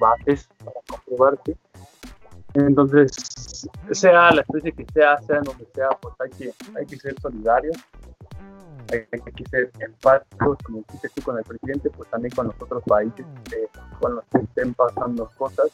bases 0.00 0.48
para 0.58 0.80
comprobarse 0.88 1.56
entonces, 2.66 3.68
sea 3.92 4.30
la 4.32 4.40
especie 4.40 4.72
que 4.72 4.86
sea, 4.92 5.18
sea 5.22 5.38
en 5.38 5.44
donde 5.44 5.66
sea, 5.74 5.88
pues 6.00 6.14
hay 6.20 6.30
que, 6.30 6.54
hay 6.76 6.86
que 6.86 6.96
ser 6.96 7.14
solidarios, 7.20 7.76
hay, 8.90 9.32
que 9.32 9.44
ser 9.50 9.70
empáticos, 9.80 10.58
como 10.64 10.78
dijiste 10.78 11.10
tú 11.14 11.22
con 11.22 11.38
el 11.38 11.44
presidente, 11.44 11.90
pues 11.90 12.08
también 12.10 12.34
con 12.34 12.46
los 12.46 12.56
otros 12.60 12.82
países 12.84 13.26
con 14.00 14.16
los 14.16 14.24
que 14.26 14.38
estén 14.38 14.74
pasando 14.74 15.30
cosas. 15.36 15.66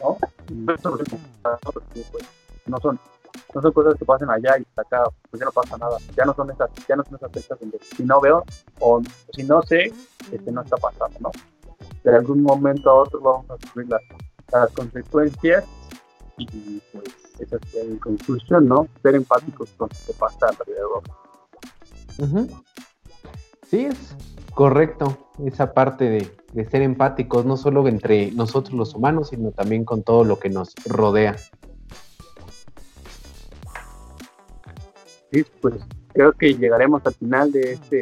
¿No? 0.00 0.18
Pues, 0.66 0.82
no 2.66 2.78
son 2.80 2.98
no 3.54 3.60
son 3.60 3.72
cosas 3.72 3.94
que 3.96 4.04
pasen 4.04 4.30
allá 4.30 4.56
y 4.58 4.66
acá 4.80 5.04
pues 5.30 5.40
ya 5.40 5.44
no 5.44 5.52
pasa 5.52 5.76
nada 5.76 5.98
ya 6.16 6.24
no 6.24 6.34
son 6.34 6.50
esas 6.50 6.70
ya 6.88 6.96
no 6.96 7.04
son 7.04 7.16
esas 7.16 7.30
fechas 7.32 7.60
donde 7.60 7.78
si 7.78 8.02
no 8.02 8.20
veo 8.20 8.44
o 8.80 9.02
si 9.32 9.42
no 9.44 9.62
sé 9.62 9.92
este 10.32 10.50
no 10.50 10.62
está 10.62 10.76
pasando 10.76 11.18
no 11.20 11.30
de 12.04 12.16
algún 12.16 12.42
momento 12.42 12.90
a 12.90 12.94
otro 12.94 13.20
vamos 13.20 13.50
a 13.50 13.56
sufrir 13.58 13.88
las, 13.88 14.70
consecuencias 14.72 15.64
y 16.36 16.80
pues 16.92 17.08
esa 17.38 17.56
es 17.56 17.74
la 17.74 17.98
conclusión, 18.00 18.68
¿no? 18.68 18.86
Ser 19.02 19.14
empáticos 19.14 19.70
con 19.76 19.88
lo 19.88 20.06
que 20.06 20.12
pasa 20.18 20.48
alrededor. 20.48 21.02
Sí, 23.68 23.86
es 23.86 24.14
correcto 24.54 25.30
esa 25.46 25.72
parte 25.72 26.04
de, 26.10 26.30
de, 26.52 26.68
ser 26.68 26.82
empáticos, 26.82 27.46
no 27.46 27.56
solo 27.56 27.88
entre 27.88 28.30
nosotros 28.32 28.74
los 28.74 28.94
humanos, 28.94 29.30
sino 29.30 29.52
también 29.52 29.84
con 29.84 30.02
todo 30.02 30.24
lo 30.24 30.38
que 30.38 30.50
nos 30.50 30.74
rodea. 30.84 31.36
Sí, 35.32 35.44
pues 35.62 35.76
creo 36.12 36.32
que 36.32 36.54
llegaremos 36.54 37.00
al 37.06 37.14
final 37.14 37.52
de 37.52 37.72
este, 37.72 37.96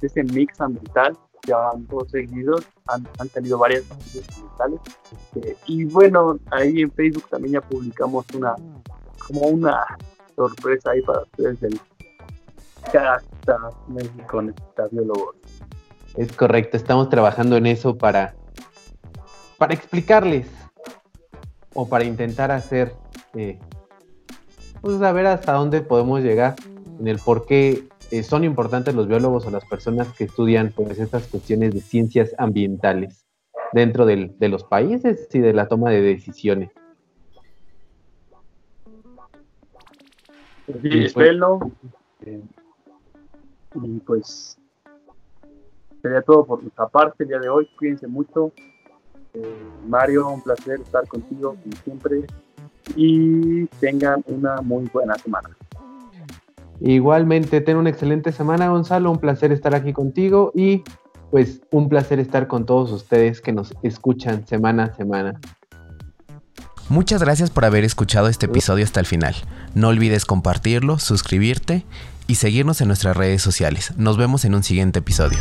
de 0.00 0.06
este 0.06 0.22
mix 0.22 0.60
ambiental 0.60 1.16
ya 1.46 1.70
han 1.70 1.86
dos 1.86 2.10
seguidos, 2.10 2.64
han, 2.86 3.06
han 3.18 3.28
tenido 3.28 3.58
varias 3.58 3.84
digitales. 4.12 4.80
Este, 5.12 5.56
y 5.66 5.84
bueno, 5.84 6.38
ahí 6.50 6.82
en 6.82 6.90
Facebook 6.92 7.28
también 7.28 7.54
ya 7.54 7.60
publicamos 7.60 8.24
una, 8.34 8.54
como 9.26 9.46
una 9.48 9.84
sorpresa 10.34 10.90
ahí 10.90 11.02
para 11.02 11.22
ustedes 11.22 11.60
del 11.60 11.80
Casta 12.92 13.58
México 13.88 14.42
Biólogos. 14.90 15.36
Es 16.16 16.32
correcto, 16.32 16.76
estamos 16.76 17.08
trabajando 17.08 17.56
en 17.56 17.66
eso 17.66 17.96
para, 17.96 18.34
para 19.58 19.74
explicarles 19.74 20.46
o 21.74 21.88
para 21.88 22.04
intentar 22.04 22.50
hacer, 22.52 22.94
eh, 23.34 23.58
pues 24.80 24.98
saber 24.98 25.26
hasta 25.26 25.52
dónde 25.52 25.80
podemos 25.80 26.20
llegar 26.20 26.54
en 27.00 27.08
el 27.08 27.18
por 27.18 27.46
qué 27.46 27.88
eh, 28.14 28.22
son 28.22 28.44
importantes 28.44 28.94
los 28.94 29.08
biólogos 29.08 29.44
o 29.44 29.50
las 29.50 29.64
personas 29.64 30.12
que 30.12 30.24
estudian 30.24 30.72
pues, 30.72 31.00
estas 31.00 31.26
cuestiones 31.26 31.74
de 31.74 31.80
ciencias 31.80 32.32
ambientales 32.38 33.26
dentro 33.72 34.06
de 34.06 34.48
los 34.48 34.62
países 34.62 35.28
y 35.32 35.40
de 35.40 35.52
la 35.52 35.66
toma 35.66 35.90
de 35.90 36.00
decisiones. 36.00 36.70
Sí, 40.80 41.04
espero. 41.04 41.58
Eh, 42.24 42.40
y 43.82 43.98
pues 43.98 44.58
sería 46.00 46.22
todo 46.22 46.46
por 46.46 46.62
nuestra 46.62 46.86
parte 46.86 47.24
el 47.24 47.30
día 47.30 47.40
de 47.40 47.48
hoy. 47.48 47.68
Cuídense 47.76 48.06
mucho. 48.06 48.52
Eh, 49.34 49.42
Mario, 49.88 50.28
un 50.28 50.40
placer 50.40 50.80
estar 50.80 51.08
contigo 51.08 51.56
como 51.60 51.76
siempre. 51.82 52.26
Y 52.94 53.66
tengan 53.80 54.22
una 54.28 54.60
muy 54.60 54.88
buena 54.92 55.16
semana. 55.16 55.50
Igualmente, 56.80 57.60
ten 57.60 57.76
una 57.76 57.90
excelente 57.90 58.32
semana, 58.32 58.68
Gonzalo. 58.68 59.10
Un 59.10 59.18
placer 59.18 59.52
estar 59.52 59.74
aquí 59.74 59.92
contigo 59.92 60.52
y 60.54 60.82
pues 61.30 61.62
un 61.70 61.88
placer 61.88 62.20
estar 62.20 62.46
con 62.46 62.66
todos 62.66 62.92
ustedes 62.92 63.40
que 63.40 63.52
nos 63.52 63.74
escuchan 63.82 64.46
semana 64.46 64.84
a 64.84 64.94
semana. 64.94 65.40
Muchas 66.88 67.22
gracias 67.22 67.50
por 67.50 67.64
haber 67.64 67.82
escuchado 67.82 68.28
este 68.28 68.46
episodio 68.46 68.84
hasta 68.84 69.00
el 69.00 69.06
final. 69.06 69.34
No 69.74 69.88
olvides 69.88 70.26
compartirlo, 70.26 70.98
suscribirte 70.98 71.84
y 72.26 72.36
seguirnos 72.36 72.80
en 72.80 72.88
nuestras 72.88 73.16
redes 73.16 73.42
sociales. 73.42 73.94
Nos 73.96 74.16
vemos 74.16 74.44
en 74.44 74.54
un 74.54 74.62
siguiente 74.62 74.98
episodio. 74.98 75.38